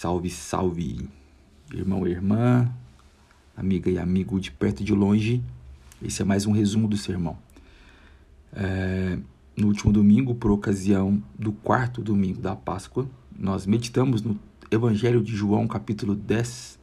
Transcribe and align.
Salve, 0.00 0.30
salve, 0.30 1.10
irmão 1.74 2.08
e 2.08 2.10
irmã, 2.10 2.72
amiga 3.54 3.90
e 3.90 3.98
amigo 3.98 4.40
de 4.40 4.50
perto 4.50 4.80
e 4.80 4.82
de 4.82 4.94
longe. 4.94 5.42
Esse 6.02 6.22
é 6.22 6.24
mais 6.24 6.46
um 6.46 6.52
resumo 6.52 6.88
do 6.88 6.96
sermão. 6.96 7.36
É, 8.50 9.18
no 9.54 9.66
último 9.66 9.92
domingo, 9.92 10.34
por 10.34 10.50
ocasião 10.52 11.22
do 11.38 11.52
quarto 11.52 12.00
domingo 12.00 12.40
da 12.40 12.56
Páscoa, 12.56 13.06
nós 13.38 13.66
meditamos 13.66 14.22
no 14.22 14.40
Evangelho 14.70 15.22
de 15.22 15.36
João, 15.36 15.68
capítulo 15.68 16.14
10, 16.14 16.78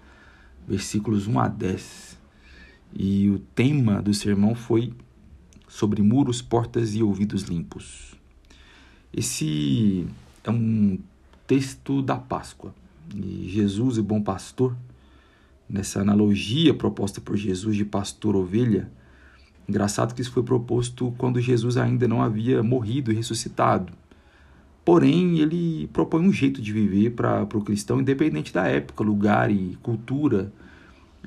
versículos 0.67 1.25
1 1.25 1.39
a 1.39 1.47
10. 1.47 2.19
E 2.93 3.31
o 3.31 3.39
tema 3.39 3.99
do 3.99 4.13
sermão 4.13 4.53
foi 4.53 4.93
sobre 5.67 6.03
muros, 6.03 6.39
portas 6.39 6.93
e 6.93 7.01
ouvidos 7.01 7.41
limpos. 7.41 8.13
Esse 9.11 10.05
é 10.43 10.51
um 10.51 10.99
texto 11.47 12.03
da 12.03 12.17
Páscoa. 12.17 12.75
E 13.15 13.47
Jesus, 13.49 13.97
o 13.97 14.03
bom 14.03 14.21
pastor, 14.21 14.75
nessa 15.69 16.01
analogia 16.01 16.73
proposta 16.73 17.21
por 17.21 17.35
Jesus 17.35 17.75
de 17.75 17.85
pastor-ovelha, 17.85 18.89
engraçado 19.67 20.13
que 20.13 20.21
isso 20.21 20.31
foi 20.31 20.43
proposto 20.43 21.13
quando 21.17 21.41
Jesus 21.41 21.77
ainda 21.77 22.07
não 22.07 22.21
havia 22.21 22.63
morrido 22.63 23.11
e 23.11 23.15
ressuscitado. 23.15 23.93
Porém, 24.83 25.39
ele 25.39 25.87
propõe 25.87 26.21
um 26.21 26.31
jeito 26.31 26.61
de 26.61 26.71
viver 26.71 27.11
para 27.11 27.43
o 27.43 27.61
cristão, 27.61 27.99
independente 27.99 28.53
da 28.53 28.67
época, 28.67 29.03
lugar 29.03 29.51
e 29.51 29.77
cultura. 29.81 30.53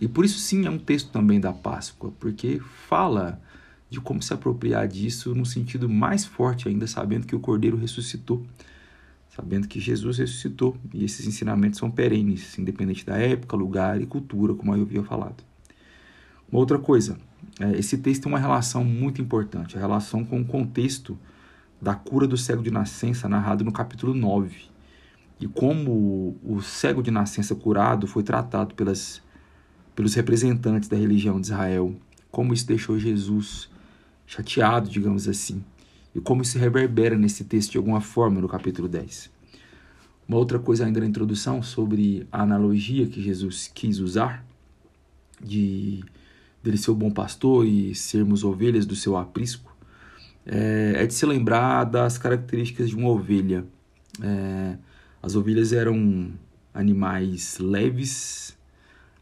E 0.01 0.09
por 0.09 0.24
isso, 0.24 0.38
sim, 0.38 0.66
é 0.66 0.71
um 0.71 0.79
texto 0.79 1.10
também 1.10 1.38
da 1.38 1.52
Páscoa, 1.52 2.10
porque 2.19 2.59
fala 2.88 3.38
de 3.91 4.01
como 4.01 4.23
se 4.23 4.33
apropriar 4.33 4.88
disso 4.88 5.35
no 5.35 5.45
sentido 5.45 5.88
mais 5.91 6.24
forte 6.24 6.69
ainda, 6.69 6.87
sabendo 6.87 7.27
que 7.27 7.37
o 7.37 7.41
Cordeiro 7.41 7.77
ressuscitou 7.77 8.43
sabendo 9.41 9.67
que 9.67 9.80
Jesus 9.80 10.19
ressuscitou 10.19 10.77
e 10.93 11.03
esses 11.03 11.27
ensinamentos 11.27 11.79
são 11.79 11.91
perenes, 11.91 12.59
independente 12.59 13.07
da 13.07 13.17
época, 13.17 13.57
lugar 13.57 13.99
e 13.99 14.05
cultura, 14.05 14.53
como 14.53 14.77
eu 14.77 14.82
havia 14.82 15.02
falado. 15.02 15.43
Uma 16.52 16.60
outra 16.60 16.79
coisa, 16.79 17.16
é, 17.59 17.79
esse 17.79 17.97
texto 17.97 18.24
tem 18.24 18.32
uma 18.32 18.38
relação 18.38 18.85
muito 18.85 19.23
importante, 19.23 19.79
a 19.79 19.80
relação 19.80 20.27
com 20.27 20.43
o 20.43 20.45
contexto 20.45 21.19
da 21.80 21.95
cura 21.95 22.27
do 22.27 22.37
cego 22.37 22.63
de 22.63 22.71
nascença, 22.71 23.30
narrado 23.30 23.65
no 23.65 23.73
capítulo 23.73 24.13
9, 24.13 24.55
e 25.41 25.49
como 25.49 26.37
o 26.45 26.60
cego 26.60 27.02
de 27.02 27.10
nascença 27.10 27.54
curado 27.54 28.07
foi 28.07 28.23
tratado 28.23 28.75
pelas, 28.75 29.23
pelos 29.97 30.13
representantes 30.13 30.87
da 30.87 30.99
religião 30.99 31.41
de 31.41 31.47
Israel, 31.47 31.97
como 32.30 32.52
isso 32.52 32.66
deixou 32.66 32.99
Jesus 32.99 33.71
chateado, 34.27 34.91
digamos 34.91 35.27
assim 35.27 35.65
e 36.15 36.21
como 36.21 36.43
isso 36.43 36.59
reverbera 36.59 37.16
nesse 37.16 37.45
texto 37.45 37.73
de 37.73 37.79
alguma 37.79 38.01
forma 38.01 38.41
no 38.41 38.49
capítulo 38.49 38.89
10. 38.89 39.30
Uma 40.29 40.39
outra 40.39 40.59
coisa 40.59 40.85
ainda 40.85 41.01
na 41.01 41.07
introdução 41.07 41.63
sobre 41.63 42.27
a 42.30 42.43
analogia 42.43 43.07
que 43.07 43.21
Jesus 43.21 43.71
quis 43.73 43.99
usar 43.99 44.45
de 45.43 46.05
dele 46.63 46.77
ser 46.77 46.91
o 46.91 46.95
bom 46.95 47.11
pastor 47.11 47.66
e 47.66 47.95
sermos 47.95 48.45
ovelhas 48.45 48.85
do 48.85 48.95
seu 48.95 49.16
aprisco 49.16 49.75
é, 50.45 50.95
é 50.97 51.07
de 51.07 51.15
se 51.15 51.25
lembrar 51.25 51.85
das 51.85 52.19
características 52.19 52.91
de 52.91 52.97
uma 52.97 53.09
ovelha. 53.09 53.65
É, 54.23 54.77
as 55.23 55.35
ovelhas 55.35 55.73
eram 55.73 56.33
animais 56.75 57.59
leves, 57.59 58.57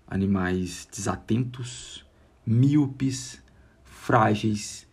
animais 0.07 0.89
desatentos, 0.91 2.05
míopes, 2.47 3.43
frágeis 3.85 4.88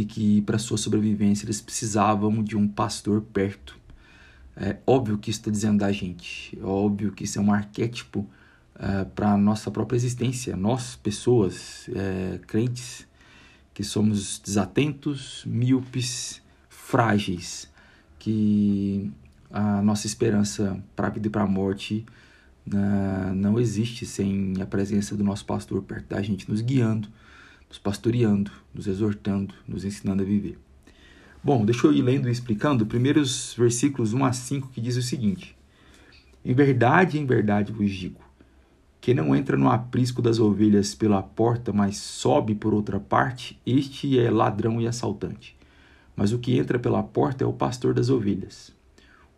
e 0.00 0.04
que 0.06 0.40
para 0.42 0.58
sua 0.58 0.78
sobrevivência 0.78 1.44
eles 1.44 1.60
precisavam 1.60 2.42
de 2.42 2.56
um 2.56 2.66
pastor 2.66 3.20
perto. 3.20 3.78
É 4.56 4.78
óbvio 4.86 5.18
que 5.18 5.30
isso 5.30 5.40
está 5.40 5.50
dizendo 5.50 5.78
da 5.78 5.92
gente, 5.92 6.58
é 6.58 6.64
óbvio 6.64 7.12
que 7.12 7.24
isso 7.24 7.38
é 7.38 7.42
um 7.42 7.52
arquétipo 7.52 8.26
é, 8.78 9.04
para 9.04 9.32
a 9.32 9.36
nossa 9.36 9.70
própria 9.70 9.96
existência. 9.96 10.56
Nós, 10.56 10.96
pessoas, 10.96 11.88
é, 11.94 12.38
crentes, 12.46 13.06
que 13.74 13.84
somos 13.84 14.38
desatentos, 14.38 15.44
míopes, 15.46 16.40
frágeis, 16.68 17.68
que 18.18 19.10
a 19.50 19.82
nossa 19.82 20.06
esperança 20.06 20.82
para 20.96 21.08
a 21.08 21.10
vida 21.10 21.26
e 21.26 21.30
para 21.30 21.42
a 21.42 21.46
morte 21.46 22.06
uh, 22.68 23.34
não 23.34 23.58
existe 23.58 24.06
sem 24.06 24.54
a 24.60 24.66
presença 24.66 25.16
do 25.16 25.24
nosso 25.24 25.44
pastor 25.44 25.82
perto 25.82 26.08
da 26.08 26.20
gente, 26.22 26.48
nos 26.48 26.60
guiando, 26.60 27.08
nos 27.70 27.78
pastoreando, 27.78 28.50
nos 28.74 28.88
exortando, 28.88 29.54
nos 29.66 29.84
ensinando 29.84 30.22
a 30.22 30.26
viver. 30.26 30.58
Bom, 31.42 31.64
deixa 31.64 31.86
eu 31.86 31.92
ir 31.92 32.02
lendo 32.02 32.28
e 32.28 32.32
explicando 32.32 32.84
primeiros 32.84 33.54
versículos 33.56 34.12
1 34.12 34.24
a 34.24 34.32
5 34.32 34.68
que 34.68 34.80
diz 34.80 34.96
o 34.96 35.02
seguinte: 35.02 35.56
Em 36.44 36.52
verdade, 36.52 37.18
em 37.18 37.24
verdade 37.24 37.72
vos 37.72 37.90
digo, 37.90 38.20
que 39.00 39.14
não 39.14 39.34
entra 39.34 39.56
no 39.56 39.70
aprisco 39.70 40.20
das 40.20 40.38
ovelhas 40.38 40.94
pela 40.94 41.22
porta, 41.22 41.72
mas 41.72 41.96
sobe 41.96 42.54
por 42.54 42.74
outra 42.74 42.98
parte, 42.98 43.58
este 43.64 44.18
é 44.18 44.28
ladrão 44.30 44.80
e 44.80 44.86
assaltante. 44.86 45.56
Mas 46.14 46.32
o 46.32 46.38
que 46.38 46.58
entra 46.58 46.78
pela 46.78 47.02
porta 47.02 47.44
é 47.44 47.46
o 47.46 47.52
pastor 47.52 47.94
das 47.94 48.10
ovelhas. 48.10 48.74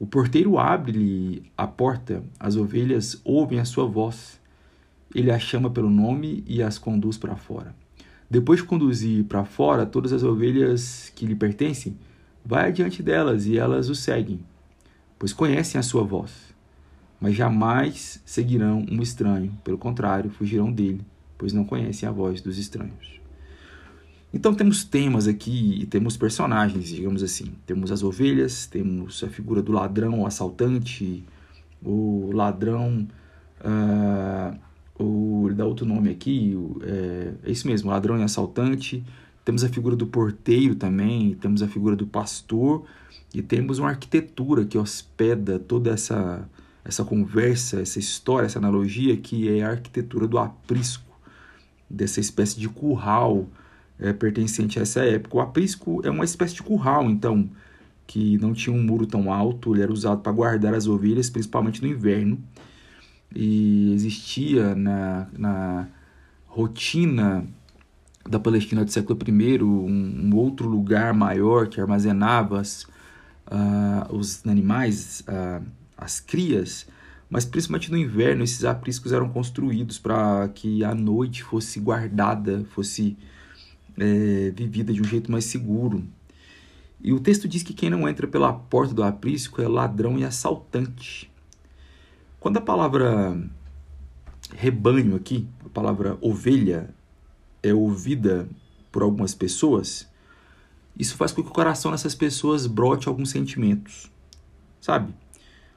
O 0.00 0.06
porteiro 0.06 0.59
abre-lhe 0.59 1.44
a 1.56 1.64
porta, 1.64 2.25
as 2.41 2.56
ovelhas 2.56 3.20
ouvem 3.22 3.60
a 3.60 3.64
sua 3.64 3.87
voz. 3.87 4.41
Ele 5.14 5.31
as 5.31 5.43
chama 5.43 5.70
pelo 5.70 5.88
nome 5.88 6.43
e 6.44 6.60
as 6.60 6.78
conduz 6.78 7.16
para 7.16 7.37
fora. 7.37 7.72
Depois 8.32 8.60
de 8.60 8.66
conduzir 8.66 9.25
para 9.25 9.44
fora 9.44 9.84
todas 9.84 10.10
as 10.10 10.22
ovelhas 10.22 11.12
que 11.15 11.26
lhe 11.26 11.34
pertencem, 11.34 11.98
vai 12.43 12.69
adiante 12.69 13.03
delas 13.03 13.44
e 13.44 13.59
elas 13.59 13.91
o 13.91 13.94
seguem, 13.94 14.41
pois 15.19 15.34
conhecem 15.34 15.78
a 15.78 15.82
sua 15.82 16.03
voz. 16.03 16.32
Mas 17.20 17.34
jamais 17.34 18.22
seguirão 18.25 18.87
um 18.91 19.03
estranho, 19.03 19.53
pelo 19.62 19.76
contrário, 19.76 20.31
fugirão 20.31 20.72
dele, 20.72 21.03
pois 21.37 21.53
não 21.53 21.62
conhecem 21.62 22.09
a 22.09 22.12
voz 22.12 22.41
dos 22.41 22.56
estranhos. 22.56 23.20
Então 24.32 24.54
temos 24.54 24.82
temas 24.82 25.28
aqui 25.28 25.82
e 25.82 25.84
temos 25.84 26.16
personagens, 26.16 26.88
digamos 26.88 27.22
assim. 27.22 27.53
Temos 27.66 27.93
as 27.93 28.03
ovelhas, 28.03 28.64
temos 28.64 29.22
a 29.22 29.28
figura 29.28 29.60
do 29.60 29.72
ladrão, 29.72 30.22
o 30.22 30.26
assaltante, 30.26 31.22
o 31.84 32.31
ladrão. 32.32 33.06
Uh, 33.60 34.72
o, 34.99 35.47
ele 35.47 35.55
dá 35.55 35.65
outro 35.65 35.87
nome 35.87 36.11
aqui, 36.11 36.57
é, 36.83 37.33
é 37.45 37.51
isso 37.51 37.67
mesmo, 37.67 37.91
ladrão 37.91 38.19
e 38.19 38.23
assaltante. 38.23 39.05
Temos 39.45 39.65
a 39.65 39.69
figura 39.69 39.97
do 39.97 40.07
porteiro 40.07 40.75
também, 40.75 41.35
temos 41.35 41.63
a 41.63 41.69
figura 41.69 41.97
do 41.97 42.07
pastor 42.07 42.85
e 43.35 43.43
temos 43.43 43.79
uma 43.79 43.89
arquitetura 43.89 44.65
que 44.65 44.79
hospeda 44.79 45.59
toda 45.59 45.91
essa, 45.91 46.49
essa 46.85 47.05
conversa, 47.05 47.81
essa 47.81 47.99
história, 47.99 48.47
essa 48.47 48.59
analogia 48.59 49.17
que 49.17 49.49
é 49.49 49.65
a 49.65 49.71
arquitetura 49.71 50.29
do 50.29 50.39
aprisco, 50.39 51.11
dessa 51.91 52.21
espécie 52.21 52.59
de 52.59 52.69
curral 52.69 53.47
é, 53.99 54.13
pertencente 54.13 54.79
a 54.79 54.83
essa 54.83 55.05
época. 55.05 55.37
O 55.37 55.41
aprisco 55.41 56.01
é 56.05 56.11
uma 56.11 56.25
espécie 56.25 56.55
de 56.55 56.63
curral, 56.63 57.11
então, 57.11 57.51
que 58.07 58.39
não 58.39 58.53
tinha 58.53 58.75
um 58.75 58.83
muro 58.83 59.07
tão 59.07 59.33
alto, 59.33 59.75
ele 59.75 59.83
era 59.83 59.93
usado 59.93 60.21
para 60.21 60.33
guardar 60.33 60.75
as 60.75 60.87
ovelhas, 60.87 61.29
principalmente 61.29 61.83
no 61.83 61.89
inverno 61.89 62.39
e 63.34 63.93
existia 63.93 64.75
na, 64.75 65.28
na 65.37 65.88
rotina 66.47 67.47
da 68.28 68.38
Palestina 68.38 68.84
do 68.84 68.91
século 68.91 69.19
I 69.26 69.62
um, 69.62 70.31
um 70.31 70.37
outro 70.37 70.69
lugar 70.69 71.12
maior 71.12 71.66
que 71.69 71.81
armazenava 71.81 72.60
as, 72.60 72.84
uh, 73.47 74.15
os 74.15 74.47
animais, 74.47 75.22
uh, 75.22 75.65
as 75.97 76.20
crias, 76.20 76.87
mas 77.28 77.44
principalmente 77.44 77.91
no 77.91 77.97
inverno 77.97 78.44
esses 78.44 78.65
apriscos 78.65 79.12
eram 79.12 79.28
construídos 79.28 79.99
para 79.99 80.49
que 80.49 80.84
a 80.84 80.94
noite 80.94 81.43
fosse 81.43 81.81
guardada, 81.81 82.64
fosse 82.70 83.16
é, 83.99 84.53
vivida 84.54 84.93
de 84.93 85.00
um 85.00 85.04
jeito 85.04 85.32
mais 85.32 85.47
seguro. 85.47 86.04
E 87.00 87.12
o 87.12 87.19
texto 87.19 87.49
diz 87.49 87.62
que 87.62 87.72
quem 87.72 87.91
não 87.91 88.09
entra 88.09 88.28
pela 88.28 88.53
porta 88.53 88.94
do 88.94 89.03
aprisco 89.03 89.60
é 89.60 89.66
ladrão 89.66 90.19
e 90.19 90.25
assaltante. 90.25 91.31
Quando 92.43 92.57
a 92.57 92.61
palavra 92.61 93.41
rebanho 94.56 95.15
aqui, 95.15 95.47
a 95.65 95.69
palavra 95.69 96.19
ovelha, 96.21 96.93
é 97.62 97.73
ouvida 97.73 98.49
por 98.91 99.05
algumas 99.05 99.33
pessoas, 99.33 100.11
isso 100.99 101.17
faz 101.17 101.31
com 101.31 101.41
que 101.41 101.49
o 101.49 101.53
coração 101.53 101.93
dessas 101.93 102.17
pessoas 102.17 102.67
brote 102.67 103.06
alguns 103.06 103.31
sentimentos. 103.31 104.11
Sabe? 104.81 105.15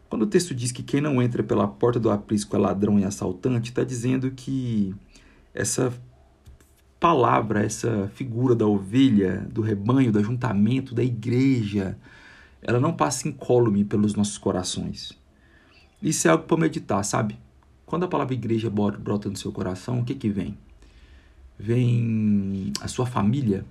Quando 0.10 0.24
o 0.24 0.26
texto 0.26 0.56
diz 0.56 0.72
que 0.72 0.82
quem 0.82 1.00
não 1.00 1.22
entra 1.22 1.44
pela 1.44 1.68
porta 1.68 2.00
do 2.00 2.10
aprisco 2.10 2.56
é 2.56 2.60
ladrão 2.60 3.00
e 3.00 3.06
assaltante, 3.06 3.70
está 3.70 3.84
dizendo 3.84 4.32
que 4.32 4.96
essa 5.54 5.94
palavra, 7.00 7.64
essa 7.64 8.10
figura 8.16 8.56
da 8.56 8.66
ovelha, 8.66 9.48
do 9.52 9.62
rebanho, 9.62 10.12
do 10.12 10.18
ajuntamento, 10.18 10.96
da 10.96 11.04
igreja, 11.04 11.96
ela 12.60 12.80
não 12.80 12.92
passa 12.92 13.28
incólume 13.28 13.86
pelos 13.86 14.16
nossos 14.16 14.40
corações. 14.40 15.24
Isso 16.06 16.28
é 16.28 16.30
algo 16.30 16.44
para 16.44 16.56
meditar, 16.56 17.04
sabe? 17.04 17.36
Quando 17.84 18.04
a 18.04 18.08
palavra 18.08 18.36
igreja 18.36 18.70
brota 18.70 19.28
no 19.28 19.36
seu 19.36 19.52
coração, 19.52 20.02
o 20.02 20.06
que 20.06 20.14
que 20.14 20.30
vem? 20.30 20.56
Vem 21.58 22.72
a 22.80 22.88
sua 22.88 23.08
família, 23.08 23.66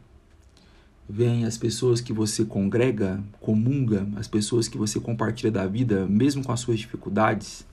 vem 1.09 1.45
as 1.45 1.57
pessoas 1.57 2.01
que 2.01 2.13
você 2.13 2.45
congrega, 2.45 3.23
comunga, 3.41 4.09
as 4.17 4.27
pessoas 4.27 4.67
que 4.67 4.77
você 4.77 4.99
compartilha 4.99 5.49
da 5.49 5.65
vida, 5.65 6.07
mesmo 6.07 6.43
com 6.43 6.51
as 6.51 6.59
suas 6.59 6.81
dificuldades. 6.81 7.65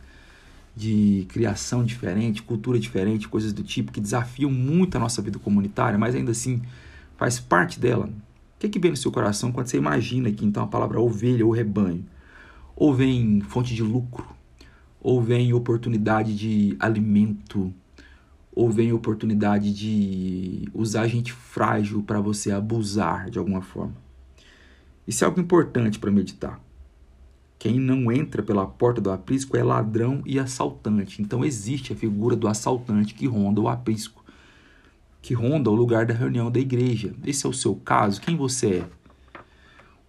de 0.75 1.25
criação 1.29 1.83
diferente, 1.83 2.43
cultura 2.43 2.79
diferente, 2.79 3.27
coisas 3.27 3.51
do 3.51 3.63
tipo 3.63 3.91
que 3.91 3.99
desafiam 3.99 4.51
muito 4.51 4.95
a 4.95 4.99
nossa 4.99 5.21
vida 5.21 5.39
comunitária, 5.39 5.97
mas 5.97 6.13
ainda 6.15 6.31
assim 6.31 6.61
faz 7.17 7.39
parte 7.39 7.79
dela. 7.79 8.05
O 8.05 8.59
que, 8.59 8.69
que 8.69 8.79
vem 8.79 8.91
no 8.91 8.97
seu 8.97 9.11
coração 9.11 9.51
quando 9.51 9.67
você 9.67 9.77
imagina 9.77 10.31
que 10.31 10.45
então 10.45 10.63
a 10.63 10.67
palavra 10.67 11.01
ovelha 11.01 11.45
ou 11.45 11.51
rebanho? 11.51 12.05
Ou 12.75 12.93
vem 12.93 13.41
fonte 13.41 13.75
de 13.75 13.83
lucro, 13.83 14.25
ou 15.01 15.21
vem 15.21 15.53
oportunidade 15.53 16.35
de 16.35 16.77
alimento, 16.79 17.73
ou 18.53 18.69
vem 18.69 18.93
oportunidade 18.93 19.73
de 19.73 20.69
usar 20.73 21.07
gente 21.07 21.33
frágil 21.33 22.03
para 22.03 22.21
você 22.21 22.51
abusar 22.51 23.29
de 23.29 23.39
alguma 23.39 23.61
forma. 23.61 23.95
Isso 25.07 25.23
é 25.23 25.27
algo 25.27 25.39
importante 25.39 25.97
para 25.97 26.11
meditar. 26.11 26.59
Quem 27.57 27.79
não 27.79 28.11
entra 28.11 28.41
pela 28.41 28.65
porta 28.65 28.99
do 28.99 29.11
aprisco 29.11 29.55
é 29.55 29.63
ladrão 29.63 30.21
e 30.25 30.39
assaltante. 30.39 31.21
Então 31.21 31.45
existe 31.45 31.93
a 31.93 31.95
figura 31.95 32.35
do 32.35 32.47
assaltante 32.47 33.13
que 33.13 33.27
ronda 33.27 33.61
o 33.61 33.67
aprisco, 33.67 34.23
que 35.21 35.33
ronda 35.33 35.69
o 35.69 35.75
lugar 35.75 36.05
da 36.05 36.13
reunião 36.13 36.49
da 36.49 36.59
igreja. 36.59 37.13
Esse 37.25 37.45
é 37.45 37.49
o 37.49 37.53
seu 37.53 37.75
caso? 37.75 38.19
Quem 38.21 38.35
você 38.35 38.77
é? 38.77 38.89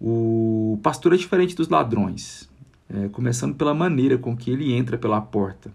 O 0.01 0.79
pastor 0.83 1.13
é 1.13 1.17
diferente 1.17 1.55
dos 1.55 1.69
ladrões, 1.69 2.49
é, 2.93 3.09
começando 3.09 3.55
pela 3.55 3.73
maneira 3.73 4.17
com 4.17 4.37
que 4.37 4.51
ele 4.51 4.73
entra 4.73 4.97
pela 4.97 5.19
porta 5.19 5.71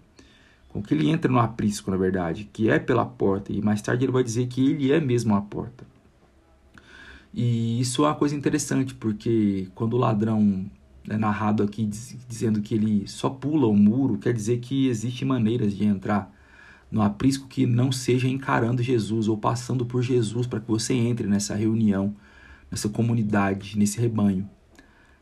com 0.69 0.83
que 0.83 0.93
ele 0.93 1.09
entra 1.09 1.31
no 1.31 1.39
aprisco, 1.39 1.89
na 1.89 1.97
verdade, 1.97 2.47
que 2.53 2.69
é 2.69 2.79
pela 2.79 3.05
porta, 3.05 3.51
e 3.51 3.61
mais 3.61 3.81
tarde 3.81 4.05
ele 4.05 4.11
vai 4.11 4.23
dizer 4.23 4.47
que 4.47 4.69
ele 4.69 4.91
é 4.91 4.99
mesmo 4.99 5.35
a 5.35 5.41
porta. 5.41 5.85
E 7.33 7.79
isso 7.81 8.05
é 8.05 8.07
uma 8.07 8.15
coisa 8.15 8.35
interessante, 8.35 8.93
porque 8.93 9.67
quando 9.75 9.93
o 9.93 9.97
ladrão 9.97 10.69
é 11.07 11.17
narrado 11.17 11.63
aqui 11.63 11.85
dizendo 12.27 12.61
que 12.61 12.75
ele 12.75 13.07
só 13.07 13.29
pula 13.29 13.67
o 13.67 13.75
muro, 13.75 14.17
quer 14.17 14.33
dizer 14.33 14.59
que 14.59 14.87
existem 14.87 15.27
maneiras 15.27 15.75
de 15.75 15.85
entrar 15.85 16.31
no 16.91 17.01
aprisco 17.01 17.47
que 17.47 17.65
não 17.65 17.91
seja 17.91 18.27
encarando 18.27 18.81
Jesus 18.81 19.27
ou 19.27 19.37
passando 19.37 19.85
por 19.85 20.01
Jesus 20.01 20.47
para 20.47 20.59
que 20.59 20.67
você 20.67 20.93
entre 20.93 21.27
nessa 21.27 21.55
reunião, 21.55 22.15
nessa 22.69 22.89
comunidade, 22.89 23.77
nesse 23.77 23.99
rebanho. 23.99 24.47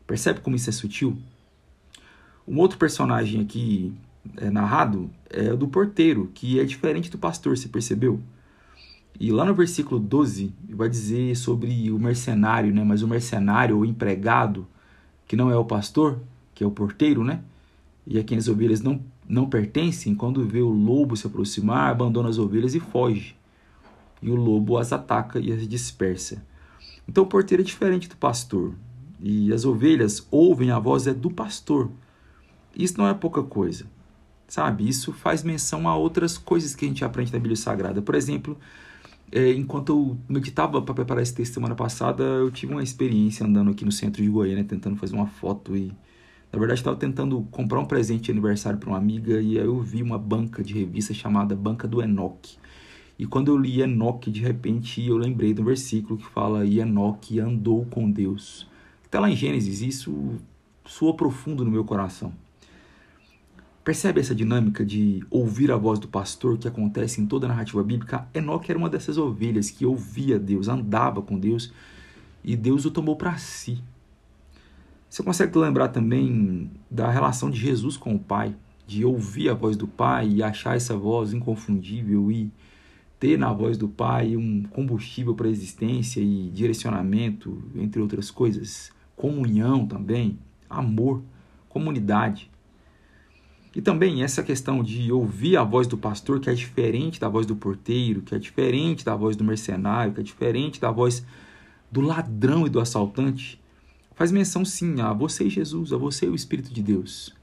Percebe 0.06 0.40
como 0.40 0.56
isso 0.56 0.70
é 0.70 0.72
sutil? 0.72 1.18
Um 2.48 2.58
outro 2.58 2.78
personagem 2.78 3.42
aqui 3.42 3.92
é, 4.38 4.48
narrado 4.48 5.10
é 5.28 5.52
o 5.52 5.56
do 5.56 5.68
porteiro, 5.68 6.30
que 6.32 6.58
é 6.58 6.64
diferente 6.64 7.10
do 7.10 7.18
pastor, 7.18 7.54
você 7.54 7.68
percebeu? 7.68 8.18
E 9.20 9.30
lá 9.30 9.44
no 9.44 9.54
versículo 9.54 10.00
12 10.00 10.54
vai 10.70 10.88
dizer 10.88 11.36
sobre 11.36 11.90
o 11.90 11.98
mercenário, 11.98 12.72
né? 12.72 12.82
Mas 12.82 13.02
o 13.02 13.08
mercenário, 13.08 13.76
o 13.76 13.84
empregado, 13.84 14.66
que 15.26 15.36
não 15.36 15.50
é 15.50 15.56
o 15.56 15.64
pastor, 15.64 16.20
que 16.54 16.64
é 16.64 16.66
o 16.66 16.70
porteiro, 16.70 17.22
né? 17.22 17.42
E 18.06 18.18
a 18.18 18.24
quem 18.24 18.38
as 18.38 18.48
ovelhas 18.48 18.80
não, 18.80 18.98
não 19.28 19.46
pertencem, 19.46 20.14
quando 20.14 20.46
vê 20.46 20.62
o 20.62 20.70
lobo 20.70 21.16
se 21.16 21.26
aproximar, 21.26 21.90
abandona 21.90 22.30
as 22.30 22.38
ovelhas 22.38 22.74
e 22.74 22.80
foge. 22.80 23.36
E 24.22 24.30
o 24.30 24.36
lobo 24.36 24.78
as 24.78 24.90
ataca 24.90 25.38
e 25.38 25.52
as 25.52 25.68
dispersa. 25.68 26.42
Então 27.06 27.24
o 27.24 27.26
porteiro 27.26 27.62
é 27.62 27.66
diferente 27.66 28.08
do 28.08 28.16
pastor. 28.16 28.72
E 29.20 29.52
as 29.52 29.66
ovelhas 29.66 30.26
ouvem 30.30 30.70
a 30.70 30.78
voz 30.78 31.06
é 31.06 31.12
do 31.12 31.30
pastor. 31.30 31.90
Isso 32.78 32.96
não 32.96 33.08
é 33.08 33.14
pouca 33.14 33.42
coisa 33.42 33.86
sabe? 34.48 34.88
Isso 34.88 35.12
faz 35.12 35.42
menção 35.44 35.86
a 35.86 35.94
outras 35.94 36.38
coisas 36.38 36.74
que 36.74 36.86
a 36.86 36.88
gente 36.88 37.04
aprende 37.04 37.32
na 37.32 37.38
Bíblia 37.38 37.56
Sagrada. 37.56 38.00
Por 38.02 38.14
exemplo, 38.14 38.58
é, 39.30 39.52
enquanto 39.52 39.90
eu 39.90 40.18
meditava 40.28 40.80
para 40.82 40.94
preparar 40.94 41.22
esse 41.22 41.34
texto 41.34 41.54
semana 41.54 41.74
passada, 41.74 42.24
eu 42.24 42.50
tive 42.50 42.72
uma 42.72 42.82
experiência 42.82 43.46
andando 43.46 43.70
aqui 43.70 43.84
no 43.84 43.92
centro 43.92 44.22
de 44.22 44.28
Goiânia, 44.28 44.64
tentando 44.64 44.96
fazer 44.96 45.14
uma 45.14 45.26
foto 45.26 45.76
e 45.76 45.92
na 46.50 46.58
verdade 46.58 46.80
estava 46.80 46.96
tentando 46.96 47.42
comprar 47.50 47.78
um 47.78 47.84
presente 47.84 48.24
de 48.24 48.30
aniversário 48.30 48.78
para 48.78 48.88
uma 48.88 48.96
amiga 48.96 49.34
e 49.40 49.58
aí 49.58 49.64
eu 49.66 49.78
vi 49.82 50.02
uma 50.02 50.18
banca 50.18 50.64
de 50.64 50.72
revista 50.72 51.12
chamada 51.12 51.54
Banca 51.54 51.86
do 51.86 52.02
Enoque. 52.02 52.56
E 53.18 53.26
quando 53.26 53.48
eu 53.48 53.58
li 53.58 53.82
Enoque, 53.82 54.30
de 54.30 54.40
repente 54.40 55.04
eu 55.04 55.18
lembrei 55.18 55.52
do 55.52 55.62
versículo 55.62 56.16
que 56.18 56.24
fala 56.24 56.64
e 56.64 56.80
Enoque 56.80 57.38
andou 57.38 57.84
com 57.86 58.10
Deus. 58.10 58.66
Está 59.04 59.20
lá 59.20 59.30
em 59.30 59.36
Gênesis, 59.36 59.82
isso 59.82 60.36
soa 60.86 61.14
profundo 61.14 61.64
no 61.64 61.70
meu 61.70 61.84
coração. 61.84 62.32
Percebe 63.88 64.20
essa 64.20 64.34
dinâmica 64.34 64.84
de 64.84 65.24
ouvir 65.30 65.72
a 65.72 65.76
voz 65.78 65.98
do 65.98 66.06
pastor 66.06 66.58
que 66.58 66.68
acontece 66.68 67.22
em 67.22 67.26
toda 67.26 67.46
a 67.46 67.48
narrativa 67.48 67.82
bíblica? 67.82 68.28
Enoque 68.34 68.70
era 68.70 68.78
uma 68.78 68.90
dessas 68.90 69.16
ovelhas 69.16 69.70
que 69.70 69.86
ouvia 69.86 70.38
Deus, 70.38 70.68
andava 70.68 71.22
com 71.22 71.38
Deus 71.38 71.72
e 72.44 72.54
Deus 72.54 72.84
o 72.84 72.90
tomou 72.90 73.16
para 73.16 73.38
si. 73.38 73.82
Você 75.08 75.22
consegue 75.22 75.56
lembrar 75.56 75.88
também 75.88 76.70
da 76.90 77.10
relação 77.10 77.48
de 77.48 77.58
Jesus 77.58 77.96
com 77.96 78.14
o 78.14 78.18
Pai, 78.18 78.54
de 78.86 79.06
ouvir 79.06 79.48
a 79.48 79.54
voz 79.54 79.74
do 79.74 79.88
Pai 79.88 80.28
e 80.28 80.42
achar 80.42 80.76
essa 80.76 80.94
voz 80.94 81.32
inconfundível 81.32 82.30
e 82.30 82.52
ter 83.18 83.38
na 83.38 83.54
voz 83.54 83.78
do 83.78 83.88
Pai 83.88 84.36
um 84.36 84.64
combustível 84.64 85.34
para 85.34 85.46
a 85.46 85.50
existência 85.50 86.20
e 86.20 86.50
direcionamento, 86.50 87.62
entre 87.74 88.02
outras 88.02 88.30
coisas, 88.30 88.92
comunhão 89.16 89.86
também, 89.86 90.38
amor, 90.68 91.22
comunidade. 91.70 92.50
E 93.74 93.82
também 93.82 94.22
essa 94.22 94.42
questão 94.42 94.82
de 94.82 95.12
ouvir 95.12 95.56
a 95.56 95.62
voz 95.62 95.86
do 95.86 95.96
pastor, 95.96 96.40
que 96.40 96.48
é 96.48 96.54
diferente 96.54 97.20
da 97.20 97.28
voz 97.28 97.46
do 97.46 97.54
porteiro, 97.54 98.22
que 98.22 98.34
é 98.34 98.38
diferente 98.38 99.04
da 99.04 99.14
voz 99.14 99.36
do 99.36 99.44
mercenário, 99.44 100.12
que 100.14 100.20
é 100.20 100.22
diferente 100.22 100.80
da 100.80 100.90
voz 100.90 101.24
do 101.90 102.00
ladrão 102.00 102.66
e 102.66 102.70
do 102.70 102.80
assaltante, 102.80 103.60
faz 104.14 104.32
menção 104.32 104.64
sim 104.64 105.00
a 105.00 105.12
você 105.12 105.44
e 105.44 105.50
Jesus, 105.50 105.92
a 105.92 105.96
você 105.96 106.26
e 106.26 106.28
o 106.28 106.34
Espírito 106.34 106.72
de 106.72 106.82
Deus. 106.82 107.34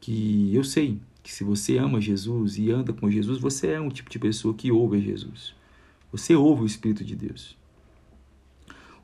Que 0.00 0.54
eu 0.54 0.62
sei 0.62 1.00
que 1.22 1.32
se 1.32 1.42
você 1.42 1.78
ama 1.78 2.00
Jesus 2.00 2.58
e 2.58 2.70
anda 2.70 2.92
com 2.92 3.10
Jesus, 3.10 3.38
você 3.38 3.68
é 3.68 3.80
um 3.80 3.88
tipo 3.88 4.10
de 4.10 4.18
pessoa 4.18 4.54
que 4.54 4.70
ouve 4.70 5.00
Jesus. 5.00 5.54
Você 6.12 6.34
ouve 6.36 6.62
o 6.62 6.66
Espírito 6.66 7.02
de 7.02 7.16
Deus. 7.16 7.56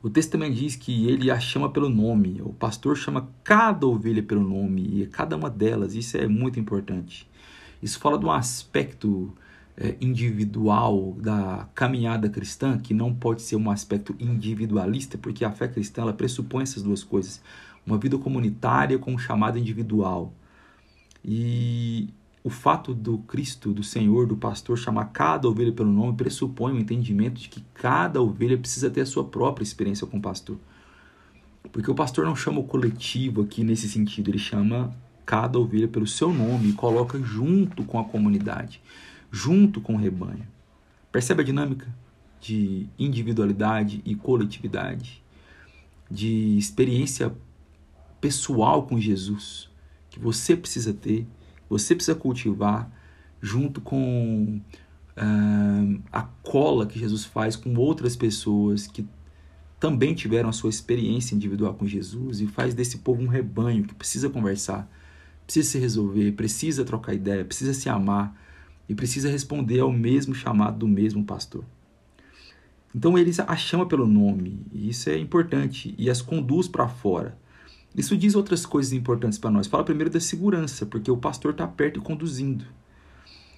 O 0.03 0.09
texto 0.09 0.31
também 0.31 0.51
diz 0.51 0.75
que 0.75 1.07
ele 1.07 1.29
a 1.29 1.39
chama 1.39 1.69
pelo 1.69 1.89
nome. 1.89 2.41
O 2.41 2.53
pastor 2.53 2.97
chama 2.97 3.29
cada 3.43 3.85
ovelha 3.85 4.23
pelo 4.23 4.41
nome 4.41 5.01
e 5.01 5.05
cada 5.05 5.37
uma 5.37 5.49
delas. 5.49 5.93
Isso 5.93 6.17
é 6.17 6.27
muito 6.27 6.59
importante. 6.59 7.29
Isso 7.81 7.99
fala 7.99 8.17
de 8.17 8.25
um 8.25 8.31
aspecto 8.31 9.31
é, 9.77 9.95
individual 10.01 11.15
da 11.19 11.67
caminhada 11.75 12.29
cristã 12.29 12.77
que 12.77 12.93
não 12.93 13.13
pode 13.13 13.41
ser 13.43 13.55
um 13.55 13.69
aspecto 13.69 14.15
individualista, 14.19 15.17
porque 15.17 15.45
a 15.45 15.51
fé 15.51 15.67
cristã 15.67 16.01
ela 16.01 16.13
pressupõe 16.13 16.63
essas 16.63 16.81
duas 16.81 17.03
coisas: 17.03 17.41
uma 17.85 17.97
vida 17.97 18.17
comunitária 18.17 18.97
com 18.97 19.13
um 19.13 19.17
chamado 19.19 19.57
individual. 19.57 20.33
E 21.23 22.09
o 22.43 22.49
fato 22.49 22.93
do 22.93 23.19
Cristo, 23.19 23.71
do 23.71 23.83
Senhor, 23.83 24.25
do 24.25 24.35
pastor 24.35 24.77
chamar 24.77 25.05
cada 25.05 25.47
ovelha 25.47 25.71
pelo 25.71 25.91
nome 25.91 26.17
pressupõe 26.17 26.73
o 26.73 26.75
um 26.75 26.79
entendimento 26.79 27.39
de 27.39 27.47
que 27.47 27.63
cada 27.73 28.21
ovelha 28.21 28.57
precisa 28.57 28.89
ter 28.89 29.01
a 29.01 29.05
sua 29.05 29.23
própria 29.23 29.63
experiência 29.63 30.07
com 30.07 30.17
o 30.17 30.21
pastor. 30.21 30.57
Porque 31.71 31.91
o 31.91 31.95
pastor 31.95 32.25
não 32.25 32.35
chama 32.35 32.59
o 32.59 32.63
coletivo 32.63 33.43
aqui 33.43 33.63
nesse 33.63 33.87
sentido, 33.87 34.29
ele 34.29 34.39
chama 34.39 34.95
cada 35.25 35.59
ovelha 35.59 35.87
pelo 35.87 36.07
seu 36.07 36.33
nome 36.33 36.69
e 36.69 36.73
coloca 36.73 37.21
junto 37.21 37.83
com 37.83 37.99
a 37.99 38.03
comunidade, 38.03 38.81
junto 39.31 39.79
com 39.79 39.93
o 39.93 39.97
rebanho. 39.97 40.45
Percebe 41.11 41.43
a 41.43 41.45
dinâmica 41.45 41.87
de 42.39 42.87
individualidade 42.97 44.01
e 44.03 44.15
coletividade, 44.15 45.21
de 46.09 46.57
experiência 46.57 47.31
pessoal 48.19 48.83
com 48.83 48.99
Jesus 48.99 49.69
que 50.09 50.19
você 50.19 50.55
precisa 50.57 50.93
ter 50.93 51.25
você 51.71 51.95
precisa 51.95 52.15
cultivar 52.15 52.91
junto 53.41 53.79
com 53.79 54.59
uh, 55.17 56.01
a 56.11 56.21
cola 56.43 56.85
que 56.85 56.99
Jesus 56.99 57.23
faz 57.23 57.55
com 57.55 57.73
outras 57.75 58.13
pessoas 58.13 58.87
que 58.87 59.07
também 59.79 60.13
tiveram 60.13 60.49
a 60.49 60.51
sua 60.51 60.69
experiência 60.69 61.33
individual 61.33 61.73
com 61.73 61.87
Jesus 61.87 62.41
e 62.41 62.45
faz 62.45 62.73
desse 62.73 62.97
povo 62.97 63.23
um 63.23 63.27
rebanho 63.27 63.85
que 63.85 63.95
precisa 63.95 64.29
conversar, 64.29 64.91
precisa 65.45 65.69
se 65.69 65.79
resolver, 65.79 66.33
precisa 66.33 66.83
trocar 66.83 67.13
ideia, 67.13 67.45
precisa 67.45 67.73
se 67.73 67.87
amar 67.87 68.37
e 68.89 68.93
precisa 68.93 69.29
responder 69.29 69.79
ao 69.79 69.93
mesmo 69.93 70.35
chamado 70.35 70.79
do 70.79 70.87
mesmo 70.89 71.23
pastor. 71.23 71.63
Então 72.93 73.17
eles 73.17 73.39
a 73.39 73.55
chama 73.55 73.85
pelo 73.85 74.05
nome, 74.05 74.59
e 74.73 74.89
isso 74.89 75.09
é 75.09 75.17
importante, 75.17 75.95
e 75.97 76.09
as 76.09 76.21
conduz 76.21 76.67
para 76.67 76.89
fora. 76.89 77.37
Isso 77.95 78.15
diz 78.15 78.35
outras 78.35 78.65
coisas 78.65 78.93
importantes 78.93 79.37
para 79.37 79.51
nós. 79.51 79.67
Fala 79.67 79.83
primeiro 79.83 80.09
da 80.09 80.19
segurança, 80.19 80.85
porque 80.85 81.11
o 81.11 81.17
pastor 81.17 81.51
está 81.51 81.67
perto 81.67 81.99
e 81.99 82.03
conduzindo. 82.03 82.65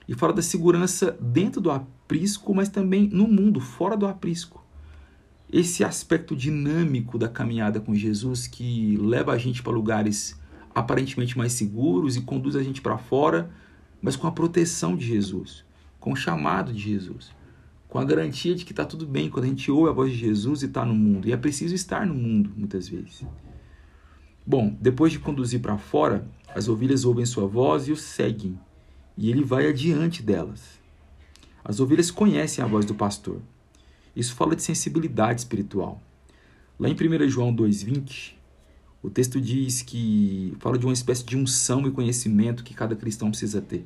E 0.08 0.14
fala 0.16 0.34
da 0.34 0.42
segurança 0.42 1.18
dentro 1.22 1.62
do 1.62 1.72
aprisco, 1.72 2.54
mas 2.54 2.68
também 2.68 3.08
no 3.10 3.28
mundo, 3.28 3.60
fora 3.60 3.96
do 3.96 4.08
aprisco. 4.08 4.64
Esse 5.52 5.84
aspecto 5.84 6.36
dinâmico 6.36 7.18
da 7.18 7.30
caminhada 7.30 7.80
com 7.80 7.94
Jesus 7.94 8.48
que 8.48 8.98
leva 8.98 9.34
a 9.34 9.38
gente 9.38 9.62
para 9.62 9.72
lugares 9.72 10.36
aparentemente 10.74 11.38
mais 11.38 11.54
seguros 11.54 12.16
e 12.16 12.22
conduz 12.22 12.56
a 12.56 12.64
gente 12.64 12.82
para 12.82 12.98
fora, 12.98 13.52
mas 14.02 14.16
com 14.16 14.26
a 14.26 14.32
proteção 14.32 14.96
de 14.96 15.06
Jesus, 15.06 15.64
com 16.00 16.14
o 16.14 16.16
chamado 16.16 16.74
de 16.74 16.80
Jesus, 16.80 17.32
com 17.88 18.00
a 18.00 18.04
garantia 18.04 18.56
de 18.56 18.66
que 18.66 18.72
está 18.72 18.84
tudo 18.84 19.06
bem 19.06 19.30
quando 19.30 19.46
a 19.46 19.48
gente 19.48 19.70
ouve 19.70 19.90
a 19.90 19.94
voz 19.94 20.12
de 20.12 20.18
Jesus 20.18 20.64
e 20.64 20.66
está 20.66 20.84
no 20.84 20.96
mundo. 20.96 21.28
E 21.28 21.32
é 21.32 21.38
preciso 21.38 21.76
estar 21.76 22.06
no 22.08 22.16
mundo, 22.16 22.52
muitas 22.58 22.90
vezes. 22.90 23.24
Bom, 24.46 24.76
depois 24.80 25.12
de 25.12 25.20
conduzir 25.20 25.62
para 25.62 25.78
fora, 25.78 26.28
as 26.54 26.68
ovelhas 26.68 27.06
ouvem 27.06 27.26
sua 27.26 27.48
voz 27.48 27.88
e 27.88 27.92
o 27.92 27.98
seguem. 27.98 28.60
e 29.16 29.30
ele 29.30 29.44
vai 29.44 29.68
adiante 29.68 30.24
delas. 30.24 30.80
As 31.64 31.80
ovelhas 31.80 32.10
conhecem 32.10 32.64
a 32.64 32.68
voz 32.68 32.84
do 32.84 32.96
pastor. 32.96 33.40
Isso 34.16 34.34
fala 34.34 34.56
de 34.56 34.64
sensibilidade 34.64 35.42
espiritual. 35.42 36.02
Lá 36.80 36.90
em 36.90 36.94
1 36.94 37.30
João 37.30 37.56
2,20, 37.56 38.34
o 39.04 39.10
texto 39.10 39.40
diz 39.40 39.82
que 39.82 40.56
fala 40.60 40.78
de 40.78 40.86
uma 40.86 40.94
espécie 40.94 41.24
de 41.24 41.38
unção 41.38 41.86
e 41.88 41.92
conhecimento 41.92 42.64
que 42.64 42.74
cada 42.74 42.96
cristão 42.96 43.30
precisa 43.30 43.62
ter. 43.62 43.86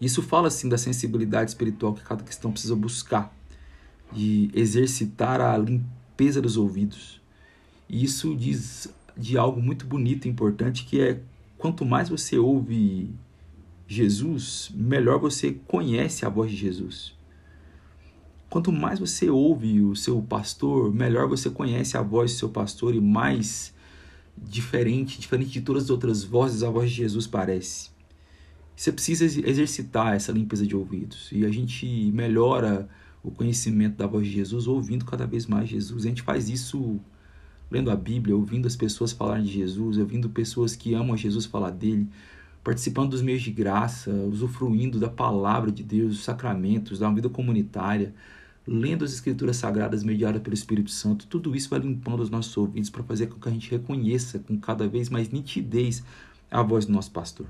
Isso 0.00 0.22
fala 0.22 0.48
assim 0.48 0.68
da 0.68 0.78
sensibilidade 0.78 1.50
espiritual 1.50 1.92
que 1.92 2.02
cada 2.02 2.24
cristão 2.24 2.50
precisa 2.50 2.74
buscar, 2.74 3.34
de 4.12 4.50
exercitar 4.54 5.40
a 5.40 5.58
limpeza 5.58 6.40
dos 6.40 6.56
ouvidos. 6.56 7.20
E 7.88 8.02
isso 8.02 8.34
diz 8.34 8.88
de 9.20 9.36
algo 9.36 9.60
muito 9.60 9.86
bonito 9.86 10.26
e 10.26 10.30
importante 10.30 10.84
que 10.84 11.00
é 11.00 11.20
quanto 11.58 11.84
mais 11.84 12.08
você 12.08 12.38
ouve 12.38 13.14
Jesus, 13.86 14.70
melhor 14.74 15.18
você 15.18 15.52
conhece 15.66 16.24
a 16.24 16.28
voz 16.28 16.50
de 16.50 16.56
Jesus. 16.56 17.14
Quanto 18.48 18.72
mais 18.72 18.98
você 18.98 19.28
ouve 19.28 19.80
o 19.80 19.94
seu 19.94 20.20
pastor, 20.22 20.92
melhor 20.92 21.28
você 21.28 21.50
conhece 21.50 21.96
a 21.96 22.02
voz 22.02 22.32
do 22.32 22.38
seu 22.38 22.48
pastor 22.48 22.94
e 22.94 23.00
mais 23.00 23.74
diferente, 24.36 25.20
diferente 25.20 25.50
de 25.50 25.60
todas 25.60 25.84
as 25.84 25.90
outras 25.90 26.24
vozes, 26.24 26.62
a 26.62 26.70
voz 26.70 26.90
de 26.90 26.96
Jesus 26.96 27.26
parece. 27.26 27.90
Você 28.74 28.90
precisa 28.90 29.24
exercitar 29.24 30.14
essa 30.14 30.32
limpeza 30.32 30.66
de 30.66 30.74
ouvidos 30.74 31.28
e 31.30 31.44
a 31.44 31.50
gente 31.50 31.86
melhora 32.12 32.88
o 33.22 33.30
conhecimento 33.30 33.96
da 33.96 34.06
voz 34.06 34.26
de 34.26 34.32
Jesus 34.32 34.66
ouvindo 34.66 35.04
cada 35.04 35.26
vez 35.26 35.46
mais 35.46 35.68
Jesus. 35.68 36.06
A 36.06 36.08
gente 36.08 36.22
faz 36.22 36.48
isso 36.48 36.98
lendo 37.70 37.90
a 37.90 37.96
Bíblia, 37.96 38.36
ouvindo 38.36 38.66
as 38.66 38.76
pessoas 38.76 39.12
falarem 39.12 39.44
de 39.44 39.52
Jesus, 39.52 39.98
ouvindo 39.98 40.28
pessoas 40.28 40.74
que 40.74 40.94
amam 40.94 41.16
Jesus 41.16 41.46
falar 41.46 41.70
dele, 41.70 42.08
participando 42.64 43.10
dos 43.10 43.22
meios 43.22 43.42
de 43.42 43.50
graça, 43.50 44.10
usufruindo 44.10 44.98
da 44.98 45.08
palavra 45.08 45.70
de 45.70 45.82
Deus, 45.82 46.16
dos 46.16 46.24
sacramentos, 46.24 46.98
da 46.98 47.10
vida 47.10 47.28
comunitária, 47.28 48.14
lendo 48.66 49.04
as 49.04 49.12
escrituras 49.12 49.56
sagradas 49.56 50.02
mediadas 50.02 50.42
pelo 50.42 50.54
Espírito 50.54 50.90
Santo. 50.90 51.26
Tudo 51.26 51.54
isso 51.54 51.70
vai 51.70 51.78
limpando 51.78 52.20
os 52.20 52.30
nossos 52.30 52.56
ouvidos 52.56 52.90
para 52.90 53.02
fazer 53.02 53.28
com 53.28 53.40
que 53.40 53.48
a 53.48 53.52
gente 53.52 53.70
reconheça 53.70 54.38
com 54.38 54.58
cada 54.58 54.86
vez 54.88 55.08
mais 55.08 55.30
nitidez 55.30 56.02
a 56.50 56.62
voz 56.62 56.84
do 56.86 56.92
nosso 56.92 57.10
pastor 57.10 57.46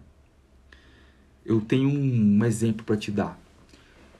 eu 1.45 1.61
tenho 1.61 1.89
um 1.89 2.45
exemplo 2.45 2.85
para 2.85 2.97
te 2.97 3.11
dar. 3.11 3.39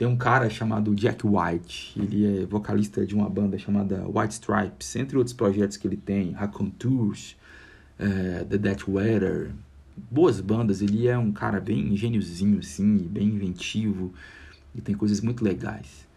Tem 0.01 0.09
um 0.09 0.17
cara 0.17 0.49
chamado 0.49 0.95
Jack 0.95 1.27
White, 1.27 1.93
ele 2.01 2.41
é 2.41 2.47
vocalista 2.47 3.05
de 3.05 3.15
uma 3.15 3.29
banda 3.29 3.59
chamada 3.59 4.03
White 4.09 4.33
Stripes, 4.33 4.97
entre 4.97 5.19
outros 5.19 5.35
projetos 5.35 5.77
que 5.77 5.87
ele 5.87 5.99
tem, 5.99 6.31
Raccoon 6.31 6.71
Tours, 6.71 7.37
uh, 7.99 8.43
The 8.47 8.57
Death 8.57 8.89
Weather, 8.89 9.51
boas 10.11 10.41
bandas. 10.41 10.81
Ele 10.81 11.07
é 11.07 11.19
um 11.19 11.31
cara 11.31 11.61
bem 11.61 11.95
gêniozinho, 11.99 12.61
assim, 12.61 12.97
bem 12.97 13.29
inventivo 13.29 14.11
e 14.75 14.81
tem 14.81 14.95
coisas 14.95 15.21
muito 15.21 15.45
legais. 15.45 16.09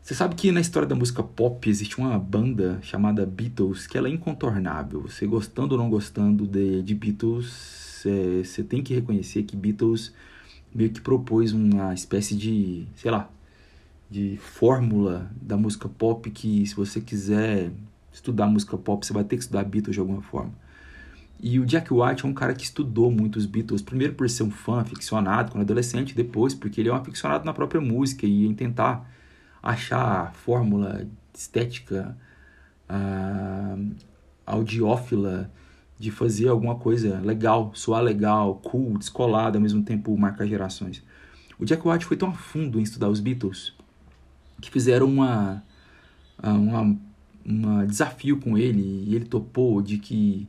Você 0.00 0.14
sabe 0.14 0.34
que 0.34 0.50
na 0.50 0.62
história 0.62 0.88
da 0.88 0.94
música 0.94 1.22
pop 1.22 1.68
existe 1.68 1.98
uma 1.98 2.18
banda 2.18 2.78
chamada 2.80 3.26
Beatles 3.26 3.86
que 3.86 3.98
ela 3.98 4.08
é 4.08 4.12
incontornável. 4.12 5.02
Você 5.02 5.26
gostando 5.26 5.74
ou 5.74 5.78
não 5.78 5.90
gostando 5.90 6.46
de, 6.46 6.80
de 6.80 6.94
Beatles, 6.94 8.02
você 8.42 8.62
tem 8.62 8.82
que 8.82 8.94
reconhecer 8.94 9.42
que 9.42 9.54
Beatles 9.54 10.10
meio 10.74 10.90
que 10.90 11.00
propôs 11.00 11.52
uma 11.52 11.94
espécie 11.94 12.34
de, 12.36 12.86
sei 12.96 13.10
lá, 13.10 13.30
de 14.10 14.36
fórmula 14.38 15.30
da 15.40 15.56
música 15.56 15.88
pop 15.88 16.28
que 16.30 16.66
se 16.66 16.74
você 16.74 17.00
quiser 17.00 17.70
estudar 18.12 18.46
música 18.46 18.76
pop, 18.76 19.04
você 19.04 19.12
vai 19.12 19.24
ter 19.24 19.36
que 19.36 19.42
estudar 19.42 19.64
Beatles 19.64 19.94
de 19.94 20.00
alguma 20.00 20.22
forma. 20.22 20.52
E 21.40 21.58
o 21.58 21.66
Jack 21.66 21.92
White 21.92 22.24
é 22.24 22.28
um 22.28 22.32
cara 22.32 22.54
que 22.54 22.64
estudou 22.64 23.10
muito 23.10 23.36
os 23.36 23.46
Beatles, 23.46 23.82
primeiro 23.82 24.14
por 24.14 24.28
ser 24.30 24.44
um 24.44 24.50
fã 24.50 24.80
aficionado 24.80 25.52
quando 25.52 25.62
adolescente, 25.62 26.14
depois 26.14 26.54
porque 26.54 26.80
ele 26.80 26.88
é 26.88 26.92
um 26.92 26.96
aficionado 26.96 27.44
na 27.44 27.52
própria 27.52 27.80
música 27.80 28.24
e 28.24 28.46
em 28.46 28.54
tentar 28.54 29.08
achar 29.62 30.28
a 30.28 30.30
fórmula 30.30 31.06
estética, 31.34 32.16
audiófila 34.46 35.50
de 35.98 36.10
fazer 36.10 36.48
alguma 36.48 36.74
coisa 36.74 37.20
legal, 37.20 37.72
soar 37.74 38.02
legal, 38.02 38.56
cool, 38.56 38.98
descolado, 38.98 39.56
ao 39.56 39.62
mesmo 39.62 39.82
tempo 39.82 40.16
marcar 40.16 40.46
gerações. 40.46 41.02
O 41.58 41.64
Jack 41.64 41.86
White 41.86 42.04
foi 42.04 42.16
tão 42.16 42.30
a 42.30 42.34
fundo 42.34 42.80
em 42.80 42.82
estudar 42.82 43.08
os 43.08 43.20
Beatles 43.20 43.72
que 44.60 44.70
fizeram 44.70 45.06
uma, 45.06 45.62
uma, 46.42 46.96
uma 47.44 47.86
desafio 47.86 48.38
com 48.38 48.56
ele 48.56 49.04
e 49.06 49.14
ele 49.14 49.24
topou 49.24 49.82
de 49.82 49.98
que 49.98 50.48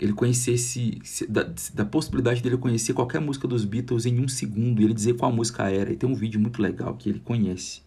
ele 0.00 0.12
conhecesse 0.12 0.98
da, 1.28 1.48
da 1.72 1.84
possibilidade 1.84 2.42
dele 2.42 2.56
conhecer 2.56 2.94
qualquer 2.94 3.20
música 3.20 3.46
dos 3.46 3.64
Beatles 3.64 4.06
em 4.06 4.18
um 4.18 4.26
segundo 4.26 4.80
e 4.80 4.84
ele 4.84 4.94
dizer 4.94 5.14
qual 5.14 5.32
música 5.32 5.70
era. 5.70 5.92
E 5.92 5.96
tem 5.96 6.08
um 6.08 6.14
vídeo 6.14 6.40
muito 6.40 6.60
legal 6.60 6.96
que 6.96 7.08
ele 7.08 7.20
conhece. 7.20 7.80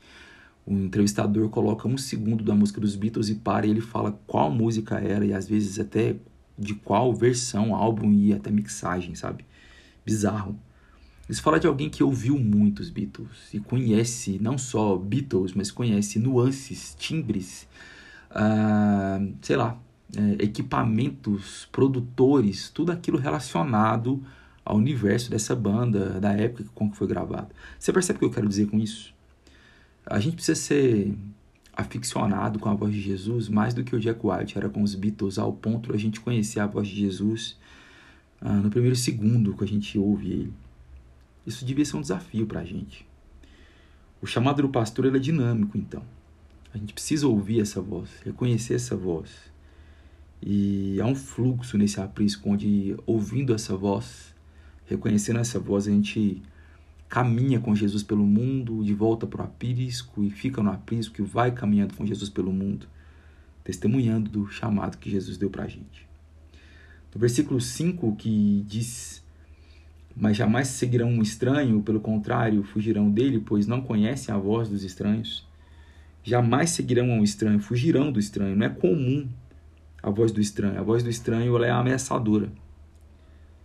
O 0.66 0.74
entrevistador 0.74 1.50
coloca 1.50 1.88
um 1.88 1.98
segundo 1.98 2.44
da 2.44 2.56
música 2.56 2.80
dos 2.80 2.96
Beatles 2.96 3.30
e 3.30 3.36
para 3.36 3.66
e 3.66 3.72
ele 3.72 3.82
fala 3.82 4.18
qual 4.26 4.52
música 4.52 5.00
era 5.00 5.26
e 5.26 5.34
às 5.34 5.48
vezes 5.48 5.80
até 5.80 6.16
de 6.58 6.74
qual 6.74 7.14
versão, 7.14 7.76
álbum 7.76 8.12
e 8.14 8.34
até 8.34 8.50
mixagem, 8.50 9.16
sabe? 9.16 9.46
Bizarro. 10.06 10.58
Isso 11.30 11.42
fala 11.42 11.60
de 11.60 11.68
alguém 11.68 11.90
que 11.90 12.04
ouviu 12.04 12.40
muitos 12.40 12.90
Beatles 12.90 13.54
e 13.54 13.60
conhece 13.60 14.40
não 14.42 14.58
só 14.58 14.96
Beatles, 14.96 15.54
mas 15.54 15.70
conhece 15.70 16.20
nuances, 16.20 16.96
timbres, 16.98 17.68
uh, 18.32 19.34
sei 19.42 19.58
lá, 19.58 19.78
é, 20.16 20.44
equipamentos, 20.44 21.68
produtores, 21.70 22.70
tudo 22.70 22.94
aquilo 22.94 23.18
relacionado 23.18 24.24
ao 24.64 24.78
universo 24.78 25.30
dessa 25.30 25.54
banda, 25.54 26.20
da 26.20 26.32
época 26.32 26.64
com 26.74 26.90
que 26.90 26.96
foi 26.96 27.08
gravado. 27.08 27.50
Você 27.78 27.92
percebe 27.92 28.18
o 28.18 28.20
que 28.20 28.26
eu 28.26 28.32
quero 28.32 28.48
dizer 28.48 28.68
com 28.68 28.80
isso? 28.80 29.14
A 30.06 30.20
gente 30.20 30.36
precisa 30.36 30.60
ser 30.60 31.14
aficionado 31.78 32.58
com 32.58 32.68
a 32.68 32.74
voz 32.74 32.92
de 32.92 33.00
Jesus 33.00 33.48
mais 33.48 33.74
do 33.76 33.84
que 33.84 33.96
o 33.96 34.00
Jack 34.00 34.20
White 34.26 34.58
era 34.58 34.68
com 34.68 34.82
os 34.82 34.96
Beatles, 34.96 35.38
ao 35.38 35.54
ponto 35.54 35.92
de 35.92 35.96
a 35.96 36.00
gente 36.00 36.20
conhecer 36.20 36.60
a 36.60 36.66
voz 36.66 36.88
de 36.88 36.96
Jesus 36.96 37.56
ah, 38.42 38.54
no 38.54 38.72
primeiro 38.72 38.96
segundo 38.96 39.56
que 39.56 39.64
a 39.64 39.68
gente 39.68 39.98
ouve 39.98 40.32
ele. 40.32 40.54
Isso 41.46 41.64
devia 41.64 41.86
ser 41.86 41.96
um 41.96 42.02
desafio 42.02 42.48
para 42.48 42.62
a 42.62 42.66
gente. 42.66 43.06
O 44.20 44.26
chamado 44.26 44.64
do 44.64 44.70
pastor 44.70 45.06
é 45.16 45.20
dinâmico, 45.20 45.78
então. 45.78 46.04
A 46.74 46.78
gente 46.78 46.94
precisa 46.94 47.28
ouvir 47.28 47.62
essa 47.62 47.80
voz, 47.80 48.10
reconhecer 48.26 48.74
essa 48.74 48.96
voz. 48.96 49.32
E 50.42 51.00
há 51.00 51.06
um 51.06 51.16
fluxo 51.16 51.78
nesse 51.78 52.02
aprisco 52.02 52.50
onde, 52.50 52.98
ouvindo 53.06 53.54
essa 53.54 53.78
voz, 53.78 54.36
reconhecendo 54.86 55.40
essa 55.40 55.60
voz, 55.60 55.88
a 55.88 55.92
gente 55.92 56.42
caminha 57.10 57.60
com 57.60 57.76
Jesus 57.76 58.04
pelo 58.04 58.26
mundo, 58.26 58.84
de 58.84 58.94
volta 58.94 59.26
para 59.26 59.42
o 59.42 59.46
aprisco 59.46 60.24
e 60.24 60.30
fica 60.30 60.62
no 60.62 60.72
aprisco 60.72 61.22
e 61.22 61.26
vai 61.26 61.52
caminhando 61.52 61.94
com 61.96 62.06
Jesus 62.06 62.30
pelo 62.30 62.52
mundo, 62.52 62.88
testemunhando 63.64 64.30
do 64.30 64.48
chamado 64.48 64.98
que 64.98 65.10
Jesus 65.10 65.38
deu 65.38 65.50
para 65.50 65.64
a 65.64 65.68
gente. 65.68 66.08
No 67.14 67.20
versículo 67.20 67.60
5 67.60 68.16
que 68.16 68.64
diz: 68.68 69.24
Mas 70.16 70.38
jamais 70.38 70.68
seguirão 70.68 71.10
um 71.10 71.22
estranho, 71.22 71.82
pelo 71.82 72.00
contrário, 72.00 72.64
fugirão 72.64 73.10
dele, 73.10 73.40
pois 73.40 73.66
não 73.66 73.82
conhecem 73.82 74.34
a 74.34 74.38
voz 74.38 74.70
dos 74.70 74.84
estranhos. 74.84 75.48
Jamais 76.24 76.72
seguirão 76.72 77.10
um 77.10 77.24
estranho, 77.24 77.60
fugirão 77.60 78.12
do 78.12 78.20
estranho. 78.20 78.56
Não 78.56 78.66
é 78.66 78.70
comum 78.70 79.28
a 80.04 80.10
voz 80.10 80.32
do 80.32 80.42
estranho. 80.42 80.80
A 80.80 80.84
voz 80.84 81.02
do 81.02 81.10
estranho 81.10 81.56
ela 81.56 81.66
é 81.66 81.72
ameaçadora. 81.72 82.52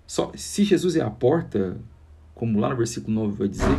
Só 0.07 0.33
se 0.35 0.65
Jesus 0.65 0.97
é 0.97 1.03
a 1.03 1.11
porta, 1.11 1.77
como 2.35 2.59
lá 2.59 2.69
no 2.71 2.77
versículo 2.77 3.15
9 3.15 3.37
vai 3.37 3.49
dizer, 3.49 3.79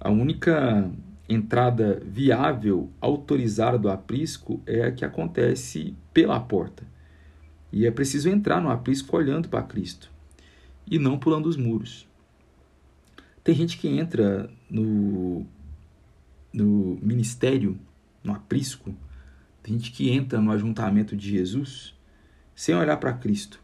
a 0.00 0.10
única 0.10 0.90
entrada 1.28 2.02
viável, 2.04 2.90
autorizada 3.00 3.78
do 3.78 3.88
aprisco 3.88 4.60
é 4.66 4.84
a 4.84 4.92
que 4.92 5.04
acontece 5.04 5.94
pela 6.12 6.38
porta. 6.40 6.84
E 7.72 7.86
é 7.86 7.90
preciso 7.90 8.28
entrar 8.28 8.60
no 8.60 8.70
aprisco 8.70 9.16
olhando 9.16 9.48
para 9.48 9.62
Cristo 9.62 10.10
e 10.90 10.98
não 10.98 11.18
pulando 11.18 11.46
os 11.46 11.56
muros. 11.56 12.06
Tem 13.42 13.54
gente 13.54 13.78
que 13.78 13.88
entra 13.88 14.50
no, 14.68 15.46
no 16.52 16.98
ministério, 17.00 17.78
no 18.22 18.32
aprisco, 18.32 18.94
tem 19.62 19.78
gente 19.78 19.92
que 19.92 20.10
entra 20.10 20.40
no 20.40 20.50
ajuntamento 20.50 21.16
de 21.16 21.30
Jesus 21.30 21.94
sem 22.54 22.74
olhar 22.74 22.96
para 22.96 23.12
Cristo. 23.12 23.61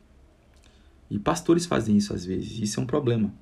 E 1.11 1.19
pastores 1.19 1.67
fazem 1.67 1.97
isso 1.97 2.13
às 2.13 2.25
vezes, 2.25 2.59
isso 2.59 2.81
é 2.81 2.83
um 2.83 2.87
problema. 2.87 3.33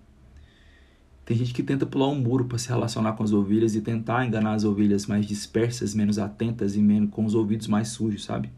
Tem 1.25 1.37
gente 1.37 1.53
que 1.53 1.63
tenta 1.63 1.85
pular 1.85 2.09
um 2.09 2.21
muro 2.21 2.45
para 2.45 2.57
se 2.57 2.69
relacionar 2.69 3.15
com 3.15 3.25
as 3.25 3.33
ovelhas 3.33 3.75
e 3.75 3.81
tentar 3.81 4.25
enganar 4.25 4.55
as 4.55 4.63
ovelhas 4.63 5.07
mais 5.07 5.27
dispersas, 5.27 5.93
menos 5.93 6.19
atentas 6.21 6.77
e 6.77 6.81
menos 6.81 7.11
com 7.11 7.25
os 7.25 7.35
ouvidos 7.35 7.67
mais 7.67 7.89
sujos, 7.89 8.25
sabe? 8.25 8.49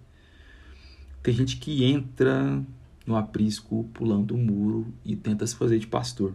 Tem 1.23 1.33
gente 1.33 1.57
que 1.57 1.83
entra 1.85 2.63
no 3.07 3.17
aprisco 3.17 3.89
pulando 3.95 4.35
um 4.35 4.45
muro 4.45 4.93
e 5.03 5.17
tenta 5.17 5.47
se 5.47 5.57
fazer 5.57 5.79
de 5.79 5.87
pastor. 5.87 6.35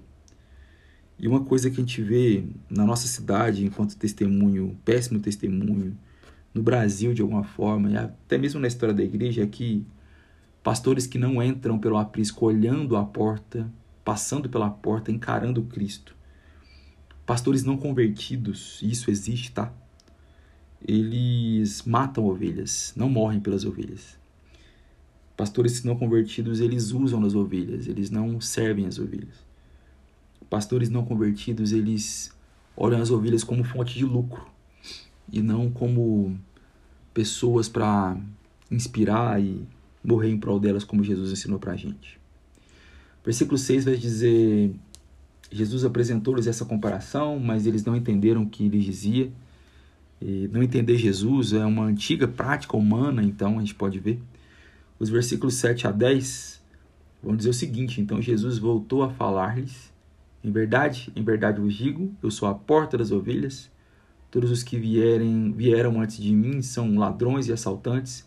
E 1.20 1.28
uma 1.28 1.46
coisa 1.46 1.70
que 1.70 1.80
a 1.80 1.84
gente 1.84 2.02
vê 2.02 2.44
na 2.68 2.84
nossa 2.84 3.08
cidade, 3.08 3.64
enquanto 3.64 3.96
testemunho, 3.96 4.76
péssimo 4.84 5.20
testemunho, 5.20 5.96
no 6.52 6.64
Brasil 6.64 7.14
de 7.14 7.22
alguma 7.22 7.44
forma, 7.44 7.92
e 7.92 7.96
até 7.96 8.40
mesmo 8.40 8.60
na 8.60 8.68
história 8.68 8.94
da 8.94 9.04
igreja, 9.04 9.44
é 9.44 9.48
que 9.48 9.86
pastores 10.64 11.06
que 11.06 11.20
não 11.20 11.44
entram 11.44 11.78
pelo 11.78 11.98
aprisco 11.98 12.46
olhando 12.46 12.96
a 12.96 13.04
porta 13.04 13.70
passando 14.04 14.50
pela 14.50 14.70
porta, 14.70 15.12
encarando 15.12 15.64
Cristo. 15.64 16.16
Pastores 17.26 17.64
não 17.64 17.78
convertidos, 17.78 18.80
isso 18.82 19.10
existe, 19.10 19.52
tá? 19.52 19.72
Eles 20.86 21.84
matam 21.84 22.26
ovelhas, 22.26 22.94
não 22.98 23.10
morrem 23.10 23.40
pelas 23.40 23.64
ovelhas. 23.64 24.18
Pastores 25.38 25.84
não 25.84 25.96
convertidos, 25.96 26.60
eles 26.60 26.92
usam 26.92 27.24
as 27.24 27.34
ovelhas, 27.34 27.88
eles 27.88 28.10
não 28.10 28.42
servem 28.42 28.86
as 28.86 29.00
ovelhas. 29.00 29.44
Pastores 30.50 30.90
não 30.90 31.06
convertidos, 31.06 31.72
eles 31.72 32.32
olham 32.76 33.02
as 33.02 33.10
ovelhas 33.10 33.44
como 33.44 33.64
fonte 33.64 33.98
de 33.98 34.06
lucro 34.06 34.46
e 35.32 35.42
não 35.42 35.72
como 35.72 36.38
pessoas 37.14 37.70
para 37.70 38.18
inspirar 38.70 39.42
e 39.42 39.66
morrer 40.04 40.30
em 40.30 40.38
prol 40.38 40.60
delas, 40.60 40.84
como 40.84 41.04
Jesus 41.04 41.32
ensinou 41.32 41.60
para 41.60 41.74
a 41.74 41.76
gente. 41.76 42.20
Versículo 43.24 43.58
6 43.58 43.86
vai 43.86 43.96
dizer: 43.96 44.74
Jesus 45.52 45.86
apresentou-lhes 45.86 46.48
essa 46.48 46.66
comparação, 46.66 47.40
mas 47.40 47.66
eles 47.66 47.86
não 47.86 47.96
entenderam 47.96 48.44
o 48.44 48.50
que 48.50 48.66
ele 48.66 48.80
dizia. 48.80 49.32
E 50.22 50.50
não 50.52 50.64
entender 50.64 50.98
Jesus 50.98 51.54
é 51.54 51.66
uma 51.66 51.86
antiga 51.86 52.28
prática 52.28 52.76
humana, 52.78 53.24
então 53.24 53.58
a 53.58 53.60
gente 53.60 53.76
pode 53.76 54.00
ver. 54.00 54.22
Os 55.00 55.10
versículos 55.10 55.56
7 55.56 55.88
a 55.88 55.92
10 55.92 56.62
vão 57.22 57.36
dizer 57.36 57.50
o 57.50 57.54
seguinte: 57.54 58.02
Então 58.02 58.22
Jesus 58.22 58.58
voltou 58.58 59.04
a 59.04 59.10
falar-lhes: 59.10 59.92
Em 60.44 60.52
verdade, 60.52 61.12
em 61.16 61.24
verdade 61.24 61.60
vos 61.60 61.74
digo, 61.74 62.12
eu 62.22 62.32
sou 62.32 62.48
a 62.48 62.56
porta 62.56 62.98
das 62.98 63.12
ovelhas. 63.12 63.72
Todos 64.32 64.50
os 64.50 64.64
que 64.64 64.80
vierem, 64.80 65.52
vieram 65.52 66.02
antes 66.02 66.18
de 66.18 66.34
mim 66.34 66.62
são 66.64 66.98
ladrões 66.98 67.48
e 67.48 67.54
assaltantes, 67.54 68.26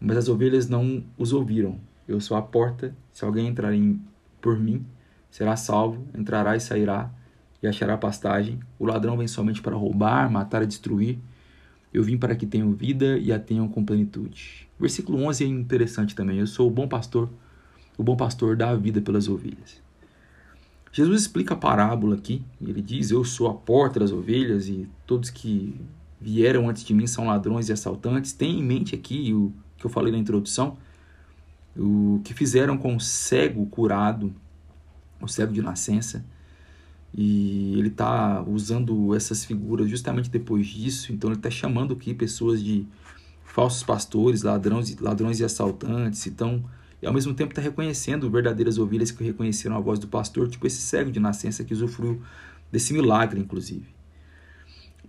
mas 0.00 0.16
as 0.16 0.28
ovelhas 0.28 0.68
não 0.68 1.02
os 1.16 1.32
ouviram. 1.32 1.78
Eu 2.06 2.20
sou 2.20 2.36
a 2.36 2.42
porta, 2.42 2.94
se 3.12 3.24
alguém 3.24 3.46
entrar 3.46 3.72
em, 3.72 4.00
por 4.40 4.58
mim, 4.58 4.84
será 5.30 5.56
salvo, 5.56 6.06
entrará 6.16 6.56
e 6.56 6.60
sairá 6.60 7.10
e 7.62 7.66
achará 7.66 7.96
pastagem. 7.96 8.60
O 8.78 8.86
ladrão 8.86 9.16
vem 9.16 9.26
somente 9.26 9.62
para 9.62 9.74
roubar, 9.74 10.30
matar 10.30 10.62
e 10.62 10.66
destruir. 10.66 11.18
Eu 11.92 12.02
vim 12.02 12.18
para 12.18 12.36
que 12.36 12.46
tenham 12.46 12.72
vida 12.72 13.16
e 13.18 13.32
a 13.32 13.38
tenham 13.38 13.68
com 13.68 13.84
plenitude. 13.84 14.68
Versículo 14.78 15.22
11 15.24 15.44
é 15.44 15.46
interessante 15.46 16.14
também. 16.14 16.38
Eu 16.38 16.46
sou 16.46 16.68
o 16.68 16.70
bom 16.70 16.86
pastor. 16.86 17.30
O 17.96 18.02
bom 18.02 18.16
pastor 18.16 18.56
dá 18.56 18.70
a 18.70 18.76
vida 18.76 19.00
pelas 19.00 19.28
ovelhas. 19.28 19.82
Jesus 20.92 21.22
explica 21.22 21.54
a 21.54 21.56
parábola 21.56 22.16
aqui. 22.16 22.42
Ele 22.60 22.82
diz: 22.82 23.10
Eu 23.10 23.24
sou 23.24 23.48
a 23.48 23.54
porta 23.54 24.00
das 24.00 24.12
ovelhas 24.12 24.68
e 24.68 24.88
todos 25.06 25.30
que 25.30 25.80
vieram 26.20 26.68
antes 26.68 26.84
de 26.84 26.92
mim 26.92 27.06
são 27.06 27.26
ladrões 27.26 27.68
e 27.68 27.72
assaltantes. 27.72 28.32
Tem 28.32 28.58
em 28.58 28.62
mente 28.62 28.94
aqui 28.94 29.32
o 29.32 29.52
que 29.84 29.86
eu 29.86 29.90
falei 29.90 30.10
na 30.10 30.18
introdução, 30.18 30.78
o 31.76 32.18
que 32.24 32.32
fizeram 32.32 32.78
com 32.78 32.96
o 32.96 33.00
cego 33.00 33.66
curado, 33.66 34.34
o 35.20 35.28
cego 35.28 35.52
de 35.52 35.60
nascença. 35.60 36.24
E 37.12 37.78
ele 37.78 37.88
está 37.88 38.42
usando 38.42 39.14
essas 39.14 39.44
figuras 39.44 39.90
justamente 39.90 40.30
depois 40.30 40.66
disso. 40.66 41.12
Então 41.12 41.28
ele 41.28 41.38
está 41.38 41.50
chamando 41.50 41.92
aqui 41.92 42.14
pessoas 42.14 42.62
de 42.62 42.86
falsos 43.44 43.82
pastores, 43.82 44.42
ladrões, 44.42 44.96
ladrões 44.98 45.38
e 45.38 45.44
assaltantes. 45.44 46.26
Então 46.26 46.64
e 47.02 47.06
ao 47.06 47.12
mesmo 47.12 47.34
tempo 47.34 47.52
está 47.52 47.60
reconhecendo 47.60 48.30
verdadeiras 48.30 48.78
ovelhas 48.78 49.10
que 49.10 49.22
reconheceram 49.22 49.76
a 49.76 49.80
voz 49.80 49.98
do 49.98 50.08
pastor, 50.08 50.48
tipo 50.48 50.66
esse 50.66 50.80
cego 50.80 51.12
de 51.12 51.20
nascença 51.20 51.62
que 51.62 51.74
usufruiu 51.74 52.22
desse 52.72 52.94
milagre, 52.94 53.38
inclusive. 53.38 53.84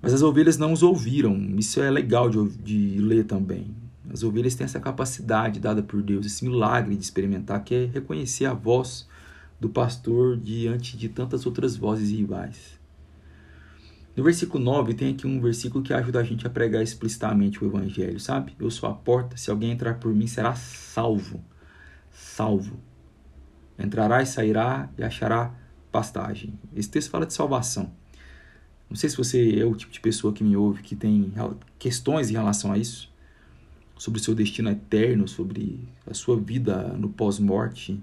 Mas 0.02 0.14
as 0.14 0.22
ovelhas 0.22 0.58
não 0.58 0.74
os 0.74 0.84
ouviram, 0.84 1.34
isso 1.58 1.82
é 1.82 1.90
legal 1.90 2.30
de, 2.30 2.50
de 2.58 2.98
ler 3.00 3.24
também. 3.24 3.74
As 4.12 4.24
ovelhas 4.24 4.56
têm 4.56 4.66
essa 4.66 4.80
capacidade 4.80 5.60
dada 5.60 5.82
por 5.82 6.02
Deus, 6.02 6.26
esse 6.26 6.46
milagre 6.46 6.96
de 6.96 7.04
experimentar, 7.04 7.64
que 7.64 7.76
é 7.76 7.86
reconhecer 7.86 8.46
a 8.46 8.54
voz 8.54 9.08
do 9.60 9.70
pastor 9.70 10.38
diante 10.38 10.98
de 10.98 11.10
tantas 11.10 11.46
outras 11.46 11.76
vozes 11.76 12.12
rivais. 12.12 12.80
No 14.16 14.24
versículo 14.24 14.64
9 14.64 14.94
tem 14.94 15.14
aqui 15.14 15.28
um 15.28 15.42
versículo 15.42 15.84
que 15.84 15.94
ajuda 15.94 16.20
a 16.20 16.24
gente 16.24 16.48
a 16.48 16.50
pregar 16.50 16.82
explicitamente 16.82 17.64
o 17.64 17.68
evangelho, 17.68 18.20
sabe? 18.20 18.56
Eu 18.60 18.72
sou 18.72 18.88
a 18.90 18.94
porta, 18.94 19.36
se 19.36 19.52
alguém 19.52 19.72
entrar 19.72 19.96
por 19.96 20.14
mim 20.14 20.28
será 20.28 20.56
salvo 20.56 21.44
salvo. 22.16 22.80
Entrará 23.78 24.22
e 24.22 24.26
sairá 24.26 24.90
e 24.98 25.04
achará 25.04 25.54
pastagem. 25.92 26.58
Esse 26.76 26.90
texto 26.90 27.10
fala 27.10 27.26
de 27.26 27.34
salvação. 27.34 27.92
Não 28.90 28.96
sei 28.96 29.10
se 29.10 29.18
você 29.18 29.60
é 29.60 29.66
o 29.66 29.76
tipo 29.76 29.92
de 29.92 30.00
pessoa 30.00 30.34
que 30.34 30.44
me 30.44 30.56
ouve 30.56 30.82
que 30.82 30.96
tem 30.96 31.34
questões 31.78 32.30
em 32.30 32.34
relação 32.34 32.72
a 32.72 32.78
isso, 32.78 33.12
sobre 33.98 34.20
o 34.20 34.24
seu 34.24 34.36
destino 34.36 34.70
eterno, 34.70 35.28
sobre 35.28 35.80
a 36.06 36.14
sua 36.14 36.38
vida 36.38 36.90
no 36.98 37.10
pós-morte, 37.10 38.00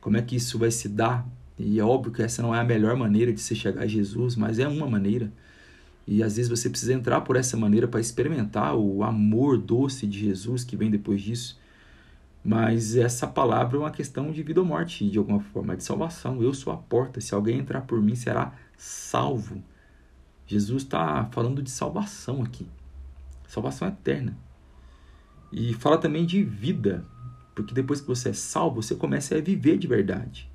como 0.00 0.16
é 0.16 0.22
que 0.22 0.36
isso 0.36 0.58
vai 0.58 0.70
se 0.70 0.88
dar. 0.88 1.26
E 1.58 1.80
é 1.80 1.84
óbvio 1.84 2.12
que 2.12 2.22
essa 2.22 2.42
não 2.42 2.54
é 2.54 2.60
a 2.60 2.64
melhor 2.64 2.96
maneira 2.96 3.32
de 3.32 3.40
se 3.40 3.54
chegar 3.54 3.82
a 3.82 3.86
Jesus, 3.86 4.36
mas 4.36 4.58
é 4.58 4.68
uma 4.68 4.88
maneira. 4.88 5.32
E 6.06 6.22
às 6.22 6.36
vezes 6.36 6.48
você 6.48 6.70
precisa 6.70 6.92
entrar 6.92 7.22
por 7.22 7.34
essa 7.34 7.56
maneira 7.56 7.88
para 7.88 8.00
experimentar 8.00 8.76
o 8.76 9.02
amor 9.02 9.58
doce 9.58 10.06
de 10.06 10.18
Jesus 10.20 10.62
que 10.62 10.76
vem 10.76 10.90
depois 10.90 11.20
disso. 11.22 11.58
Mas 12.44 12.94
essa 12.94 13.26
palavra 13.26 13.76
é 13.76 13.80
uma 13.80 13.90
questão 13.90 14.30
de 14.30 14.40
vida 14.42 14.60
ou 14.60 14.66
morte, 14.66 15.10
de 15.10 15.18
alguma 15.18 15.40
forma, 15.40 15.76
de 15.76 15.82
salvação. 15.82 16.40
Eu 16.40 16.54
sou 16.54 16.72
a 16.72 16.76
porta, 16.76 17.20
se 17.20 17.34
alguém 17.34 17.58
entrar 17.58 17.80
por 17.80 18.00
mim 18.00 18.14
será 18.14 18.54
salvo. 18.76 19.60
Jesus 20.46 20.84
está 20.84 21.24
falando 21.32 21.60
de 21.60 21.70
salvação 21.70 22.42
aqui, 22.42 22.68
salvação 23.48 23.88
eterna. 23.88 24.36
E 25.52 25.72
fala 25.74 25.98
também 25.98 26.26
de 26.26 26.42
vida, 26.42 27.04
porque 27.54 27.74
depois 27.74 28.00
que 28.00 28.06
você 28.06 28.30
é 28.30 28.32
salvo, 28.32 28.82
você 28.82 28.94
começa 28.94 29.36
a 29.36 29.40
viver 29.40 29.78
de 29.78 29.86
verdade. 29.86 30.50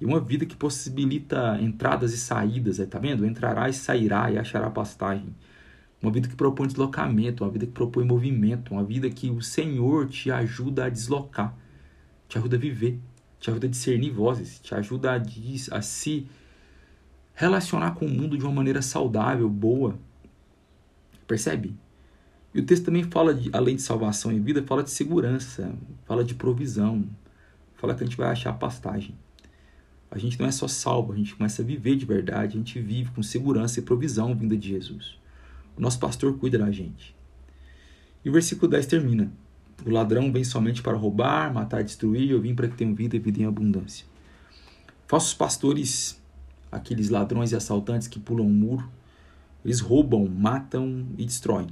E 0.00 0.04
uma 0.04 0.20
vida 0.20 0.44
que 0.44 0.56
possibilita 0.56 1.58
entradas 1.60 2.12
e 2.12 2.18
saídas, 2.18 2.78
tá 2.88 2.98
vendo? 2.98 3.24
Entrará 3.24 3.68
e 3.68 3.72
sairá 3.72 4.30
e 4.30 4.38
achará 4.38 4.68
pastagem. 4.70 5.34
Uma 6.02 6.10
vida 6.10 6.28
que 6.28 6.36
propõe 6.36 6.66
deslocamento, 6.66 7.44
uma 7.44 7.50
vida 7.50 7.66
que 7.66 7.72
propõe 7.72 8.04
movimento, 8.04 8.72
uma 8.72 8.84
vida 8.84 9.08
que 9.08 9.30
o 9.30 9.40
Senhor 9.40 10.08
te 10.08 10.30
ajuda 10.30 10.86
a 10.86 10.88
deslocar, 10.90 11.56
te 12.28 12.36
ajuda 12.36 12.56
a 12.56 12.58
viver, 12.58 13.00
te 13.38 13.50
ajuda 13.50 13.66
a 13.66 13.70
discernir 13.70 14.10
vozes, 14.10 14.60
te 14.60 14.74
ajuda 14.74 15.12
a, 15.14 15.76
a 15.78 15.82
se 15.82 16.26
relacionar 17.32 17.92
com 17.92 18.06
o 18.06 18.10
mundo 18.10 18.36
de 18.36 18.44
uma 18.44 18.52
maneira 18.52 18.82
saudável, 18.82 19.48
boa. 19.48 19.98
Percebe? 21.26 21.74
E 22.54 22.60
o 22.60 22.64
texto 22.64 22.84
também 22.84 23.02
fala, 23.02 23.34
de, 23.34 23.50
além 23.52 23.74
de 23.74 23.82
salvação 23.82 24.30
e 24.30 24.38
vida, 24.38 24.62
fala 24.62 24.84
de 24.84 24.90
segurança, 24.90 25.74
fala 26.06 26.22
de 26.22 26.36
provisão, 26.36 27.04
fala 27.74 27.96
que 27.96 28.04
a 28.04 28.06
gente 28.06 28.16
vai 28.16 28.28
achar 28.28 28.52
pastagem. 28.52 29.16
A 30.08 30.16
gente 30.18 30.38
não 30.38 30.46
é 30.46 30.52
só 30.52 30.68
salvo, 30.68 31.12
a 31.12 31.16
gente 31.16 31.34
começa 31.34 31.60
a 31.60 31.64
viver 31.64 31.96
de 31.96 32.06
verdade, 32.06 32.54
a 32.54 32.58
gente 32.58 32.78
vive 32.78 33.10
com 33.10 33.24
segurança 33.24 33.80
e 33.80 33.82
provisão 33.82 34.32
vinda 34.36 34.56
de 34.56 34.68
Jesus. 34.68 35.18
O 35.76 35.80
nosso 35.80 35.98
pastor 35.98 36.38
cuida 36.38 36.56
da 36.56 36.70
gente. 36.70 37.12
E 38.24 38.30
o 38.30 38.32
versículo 38.32 38.70
10 38.70 38.86
termina: 38.86 39.32
O 39.84 39.90
ladrão 39.90 40.32
vem 40.32 40.44
somente 40.44 40.80
para 40.80 40.96
roubar, 40.96 41.52
matar, 41.52 41.82
destruir, 41.82 42.30
eu 42.30 42.40
vim 42.40 42.54
para 42.54 42.68
que 42.68 42.76
tenham 42.76 42.94
vida 42.94 43.16
e 43.16 43.18
vida 43.18 43.42
em 43.42 43.46
abundância. 43.46 44.06
Falsos 45.08 45.34
pastores, 45.34 46.22
aqueles 46.70 47.08
ladrões 47.08 47.50
e 47.50 47.56
assaltantes 47.56 48.06
que 48.06 48.20
pulam 48.20 48.46
um 48.46 48.52
muro, 48.52 48.88
eles 49.64 49.80
roubam, 49.80 50.28
matam 50.28 51.04
e 51.18 51.24
destroem. 51.24 51.66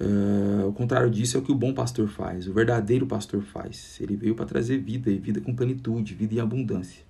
Uh, 0.00 0.68
o 0.68 0.72
contrário 0.72 1.10
disso 1.10 1.36
é 1.36 1.40
o 1.40 1.42
que 1.42 1.50
o 1.50 1.56
bom 1.56 1.74
pastor 1.74 2.06
faz, 2.08 2.46
o 2.46 2.52
verdadeiro 2.52 3.06
pastor 3.06 3.42
faz. 3.42 3.98
Ele 4.00 4.16
veio 4.16 4.34
para 4.34 4.46
trazer 4.46 4.78
vida 4.78 5.10
e 5.10 5.18
vida 5.18 5.40
com 5.40 5.54
plenitude, 5.54 6.14
vida 6.14 6.34
em 6.34 6.40
abundância. 6.40 7.02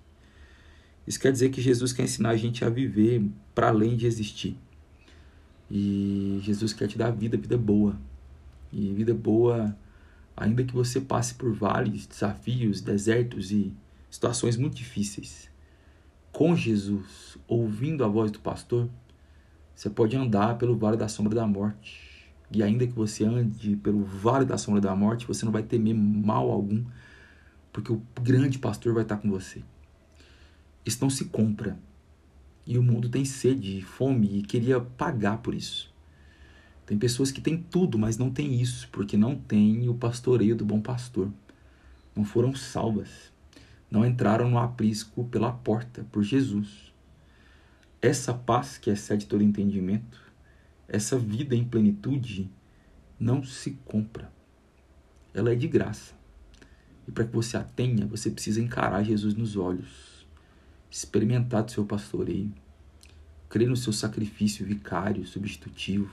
Isso 1.07 1.21
quer 1.21 1.33
dizer 1.33 1.51
que 1.51 1.61
Jesus 1.61 1.93
quer 1.93 2.05
ensinar 2.05 2.31
a 2.31 2.37
gente 2.37 2.65
a 2.65 2.71
viver 2.71 3.25
para 3.55 3.69
além 3.69 3.97
de 3.97 4.07
existir. 4.07 4.57
E 5.71 6.41
Jesus 6.43 6.73
quer 6.73 6.87
te 6.87 6.97
dar 6.97 7.11
vida, 7.11 7.37
vida 7.37 7.59
boa. 7.59 7.99
E 8.73 8.93
vida 8.93 9.13
boa, 9.15 9.77
ainda 10.37 10.65
que 10.65 10.75
você 10.75 11.01
passe 11.01 11.35
por 11.35 11.53
vales, 11.53 12.07
desafios, 12.07 12.81
desertos 12.81 13.51
e 13.51 13.73
situações 14.11 14.57
muito 14.57 14.77
difíceis. 14.77 15.51
Com 16.33 16.55
Jesus, 16.57 17.37
ouvindo 17.47 18.05
a 18.05 18.09
voz 18.09 18.31
do 18.31 18.39
pastor, 18.39 18.89
você 19.75 19.91
pode 19.91 20.17
andar 20.17 20.57
pelo 20.57 20.77
vale 20.77 20.97
da 20.97 21.09
sombra 21.09 21.35
da 21.35 21.47
morte. 21.47 22.08
E 22.51 22.63
ainda 22.63 22.87
que 22.87 22.93
você 22.93 23.25
ande 23.25 23.77
pelo 23.77 24.05
vale 24.05 24.45
da 24.45 24.57
sombra 24.57 24.81
da 24.81 24.95
morte, 24.97 25.27
você 25.27 25.45
não 25.45 25.53
vai 25.53 25.63
temer 25.63 25.95
mal 25.95 26.51
algum, 26.51 26.85
porque 27.73 27.93
o 27.93 28.03
grande 28.23 28.59
pastor 28.59 28.95
vai 28.95 29.03
estar 29.03 29.19
com 29.19 29.31
você. 29.31 29.63
Isso 30.85 30.99
não 31.03 31.11
se 31.11 31.27
compra. 31.27 31.79
E 32.67 32.79
o 32.79 32.83
mundo 32.83 33.09
tem 33.09 33.25
sede, 33.25 33.83
fome 33.83 34.39
e 34.39 34.43
queria 34.43 34.81
pagar 34.81 35.39
por 35.39 35.55
isso. 35.55 35.93
Tem 36.87 36.99
pessoas 36.99 37.31
que 37.31 37.41
têm 37.41 37.59
tudo, 37.59 37.99
mas 37.99 38.17
não 38.17 38.31
têm 38.31 38.61
isso, 38.61 38.89
porque 38.91 39.17
não 39.17 39.37
têm 39.37 39.91
o 39.91 39.95
pastoreio 39.95 40.57
do 40.57 40.65
bom 40.65 40.81
pastor. 40.81 41.31
Não 42.17 42.25
foram 42.25 42.55
salvas. 42.55 43.31
Não 43.91 44.07
entraram 44.07 44.51
no 44.51 44.59
aprisco 44.59 45.25
pela 45.27 45.53
porta, 45.53 46.07
por 46.11 46.23
Jesus. 46.23 46.93
Essa 48.01 48.33
paz 48.33 48.79
que 48.79 48.89
excede 48.91 49.27
todo 49.27 49.43
entendimento, 49.43 50.28
essa 50.89 51.19
vida 51.19 51.55
em 51.55 51.65
plenitude, 51.65 52.51
não 53.21 53.45
se 53.45 53.73
compra. 53.85 54.33
Ela 55.35 55.53
é 55.53 55.55
de 55.55 55.69
graça. 55.69 56.15
E 57.07 57.13
para 57.13 57.25
que 57.25 57.35
você 57.35 57.57
a 57.57 57.63
tenha, 57.63 58.07
você 58.07 58.31
precisa 58.31 58.61
encarar 58.61 59.03
Jesus 59.03 59.35
nos 59.35 59.57
olhos, 59.57 60.27
experimentar 60.91 61.63
do 61.63 61.71
seu 61.71 61.85
pastoreio, 61.85 62.53
crer 63.49 63.69
no 63.69 63.77
seu 63.77 63.93
sacrifício 63.93 64.65
vicário, 64.65 65.27
substitutivo, 65.27 66.11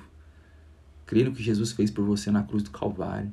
crer 1.05 1.25
no 1.25 1.33
que 1.33 1.43
Jesus 1.43 1.71
fez 1.71 1.89
por 1.89 2.05
você 2.05 2.29
na 2.29 2.43
cruz 2.43 2.63
do 2.63 2.71
Calvário, 2.71 3.31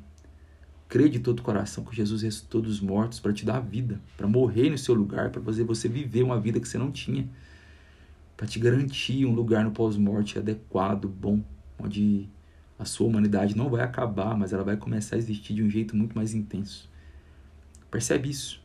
crer 0.89 1.09
de 1.09 1.21
todo 1.21 1.41
o 1.41 1.43
coração 1.43 1.85
que 1.85 1.97
Jesus 1.97 2.23
ressuscitou 2.23 2.61
dos 2.61 2.81
mortos 2.81 3.19
para 3.19 3.33
te 3.33 3.45
dar 3.45 3.61
vida, 3.61 4.01
para 4.17 4.29
morrer 4.29 4.71
no 4.71 4.79
seu 4.79 4.95
lugar, 4.95 5.31
para 5.31 5.41
fazer 5.41 5.65
você 5.65 5.89
viver 5.89 6.23
uma 6.23 6.39
vida 6.39 6.61
que 6.61 6.69
você 6.69 6.79
não 6.79 6.91
tinha, 6.91 7.29
para 8.37 8.47
te 8.47 8.59
garantir 8.59 9.25
um 9.27 9.35
lugar 9.35 9.65
no 9.65 9.71
pós-morte 9.71 10.39
adequado, 10.39 11.09
bom, 11.09 11.43
onde 11.79 12.29
a 12.79 12.85
sua 12.85 13.07
humanidade 13.07 13.57
não 13.57 13.71
vai 13.71 13.83
acabar, 13.83 14.37
mas 14.37 14.53
ela 14.53 14.65
vai 14.65 14.77
começar 14.77 15.17
a 15.17 15.19
existir 15.19 15.55
de 15.55 15.63
um 15.63 15.71
jeito 15.71 15.97
muito 15.97 16.17
mais 16.17 16.35
intenso. 16.35 16.91
Percebe 17.91 18.31
isso? 18.31 18.61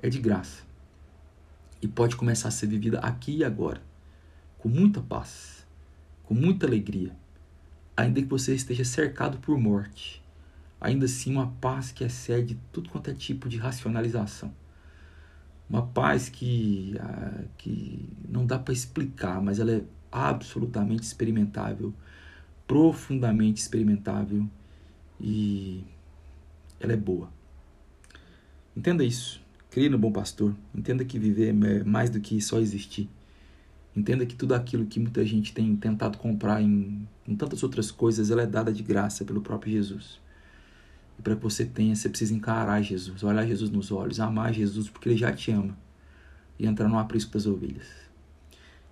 É 0.00 0.08
de 0.08 0.18
graça. 0.18 0.62
E 1.80 1.88
pode 1.88 2.16
começar 2.16 2.48
a 2.48 2.52
ser 2.52 2.68
vivida 2.68 2.98
aqui 3.00 3.38
e 3.38 3.44
agora, 3.44 3.82
com 4.56 4.68
muita 4.68 5.00
paz, 5.00 5.66
com 6.22 6.32
muita 6.32 6.66
alegria, 6.66 7.14
ainda 7.96 8.22
que 8.22 8.28
você 8.28 8.54
esteja 8.54 8.84
cercado 8.84 9.38
por 9.38 9.58
morte. 9.58 10.22
Ainda 10.80 11.04
assim, 11.04 11.32
uma 11.32 11.48
paz 11.60 11.92
que 11.92 12.04
excede 12.04 12.58
tudo 12.72 12.88
quanto 12.88 13.10
é 13.10 13.14
tipo 13.14 13.48
de 13.48 13.56
racionalização. 13.56 14.52
Uma 15.72 15.86
paz 15.86 16.28
que, 16.28 16.94
ah, 17.00 17.44
que 17.56 18.08
não 18.28 18.46
dá 18.46 18.58
para 18.58 18.74
explicar, 18.74 19.42
mas 19.42 19.58
ela 19.58 19.72
é 19.72 19.82
absolutamente 20.12 21.02
experimentável 21.02 21.92
profundamente 22.72 23.60
experimentável 23.60 24.48
e 25.20 25.84
ela 26.80 26.94
é 26.94 26.96
boa. 26.96 27.28
Entenda 28.74 29.04
isso. 29.04 29.42
Crie 29.70 29.90
no 29.90 29.98
bom 29.98 30.10
pastor. 30.10 30.54
Entenda 30.74 31.04
que 31.04 31.18
viver 31.18 31.48
é 31.48 31.84
mais 31.84 32.08
do 32.08 32.18
que 32.18 32.40
só 32.40 32.58
existir. 32.58 33.10
Entenda 33.94 34.24
que 34.24 34.34
tudo 34.34 34.54
aquilo 34.54 34.86
que 34.86 34.98
muita 34.98 35.22
gente 35.22 35.52
tem 35.52 35.76
tentado 35.76 36.16
comprar 36.16 36.62
em, 36.62 37.06
em 37.28 37.36
tantas 37.36 37.62
outras 37.62 37.90
coisas, 37.90 38.30
ela 38.30 38.40
é 38.40 38.46
dada 38.46 38.72
de 38.72 38.82
graça 38.82 39.22
pelo 39.22 39.42
próprio 39.42 39.74
Jesus. 39.74 40.18
E 41.18 41.22
para 41.22 41.36
que 41.36 41.42
você 41.42 41.64
tenha, 41.64 41.94
você 41.94 42.08
precisa 42.08 42.34
encarar 42.34 42.82
Jesus, 42.82 43.22
olhar 43.22 43.46
Jesus 43.46 43.70
nos 43.70 43.90
olhos, 43.90 44.20
amar 44.20 44.52
Jesus 44.52 44.88
porque 44.88 45.08
ele 45.08 45.16
já 45.16 45.32
te 45.32 45.50
ama 45.50 45.76
e 46.58 46.66
entrar 46.66 46.88
no 46.88 46.98
aprisco 46.98 47.32
das 47.32 47.46
ovelhas. 47.46 47.86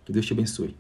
Que 0.04 0.12
Deus 0.12 0.26
te 0.26 0.32
abençoe. 0.32 0.76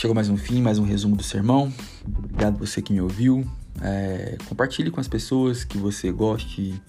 Chegou 0.00 0.14
mais 0.14 0.30
um 0.30 0.36
fim, 0.38 0.62
mais 0.62 0.78
um 0.78 0.84
resumo 0.84 1.14
do 1.14 1.22
sermão. 1.22 1.70
Obrigado 2.06 2.58
você 2.58 2.80
que 2.80 2.90
me 2.90 3.02
ouviu. 3.02 3.46
É, 3.82 4.38
compartilhe 4.48 4.90
com 4.90 4.98
as 4.98 5.06
pessoas 5.06 5.62
que 5.62 5.76
você 5.76 6.10
goste 6.10 6.80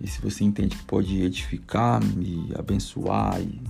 e 0.00 0.06
se 0.06 0.20
você 0.20 0.44
entende 0.44 0.76
que 0.76 0.84
pode 0.84 1.20
edificar 1.20 2.00
e 2.18 2.52
abençoar 2.58 3.40
e 3.40 3.60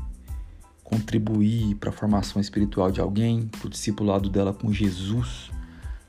contribuir 0.84 1.74
para 1.76 1.90
a 1.90 1.92
formação 1.92 2.40
espiritual 2.40 2.90
de 2.90 3.00
alguém, 3.00 3.48
para 3.48 3.66
o 3.66 3.70
discipulado 3.70 4.28
dela 4.28 4.52
com 4.52 4.72
Jesus, 4.72 5.50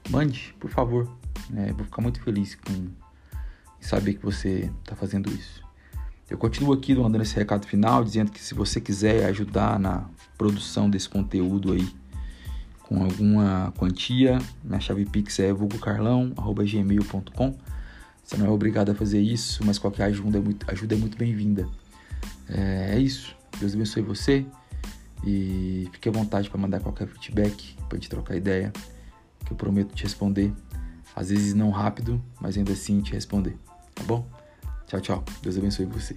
mande, 0.09 0.55
por 0.59 0.69
favor. 0.69 1.09
É, 1.55 1.73
vou 1.73 1.85
ficar 1.85 2.01
muito 2.01 2.21
feliz 2.21 2.55
com 2.55 2.87
saber 3.79 4.13
que 4.13 4.23
você 4.23 4.71
está 4.83 4.95
fazendo 4.95 5.29
isso. 5.31 5.61
Eu 6.29 6.37
continuo 6.37 6.73
aqui 6.73 6.95
mandando 6.95 7.23
esse 7.23 7.35
recado 7.35 7.67
final, 7.67 8.03
dizendo 8.03 8.31
que 8.31 8.39
se 8.39 8.53
você 8.53 8.79
quiser 8.79 9.25
ajudar 9.25 9.79
na 9.79 10.05
produção 10.37 10.89
desse 10.89 11.09
conteúdo 11.09 11.73
aí, 11.73 11.89
com 12.83 13.03
alguma 13.03 13.73
quantia, 13.77 14.39
minha 14.63 14.79
chave 14.79 15.05
Pix 15.05 15.39
é 15.39 15.51
vulgocarlão.gmail.com. 15.51 17.70
Você 18.31 18.37
não 18.37 18.45
é 18.45 18.49
obrigado 18.49 18.89
a 18.89 18.95
fazer 18.95 19.19
isso, 19.19 19.61
mas 19.65 19.77
qualquer 19.77 20.03
ajuda 20.05 20.37
é 20.37 20.41
muito, 20.41 20.71
ajuda 20.71 20.95
é 20.95 20.97
muito 20.97 21.17
bem-vinda. 21.17 21.67
É, 22.47 22.95
é, 22.95 22.97
isso. 22.97 23.35
Deus 23.59 23.73
abençoe 23.73 24.01
você 24.01 24.45
e 25.25 25.89
fique 25.91 26.07
à 26.07 26.13
vontade 26.13 26.49
para 26.49 26.57
mandar 26.57 26.79
qualquer 26.79 27.09
feedback, 27.09 27.75
para 27.89 27.97
gente 27.97 28.09
trocar 28.09 28.37
ideia, 28.37 28.71
que 29.45 29.51
eu 29.51 29.57
prometo 29.57 29.93
te 29.93 30.03
responder. 30.03 30.53
Às 31.13 31.29
vezes 31.29 31.53
não 31.53 31.71
rápido, 31.71 32.23
mas 32.39 32.57
ainda 32.57 32.71
assim 32.71 33.01
te 33.01 33.11
responder. 33.11 33.57
Tá 33.93 34.03
bom? 34.03 34.25
Tchau, 34.87 35.01
tchau. 35.01 35.25
Deus 35.41 35.57
abençoe 35.57 35.85
você. 35.85 36.15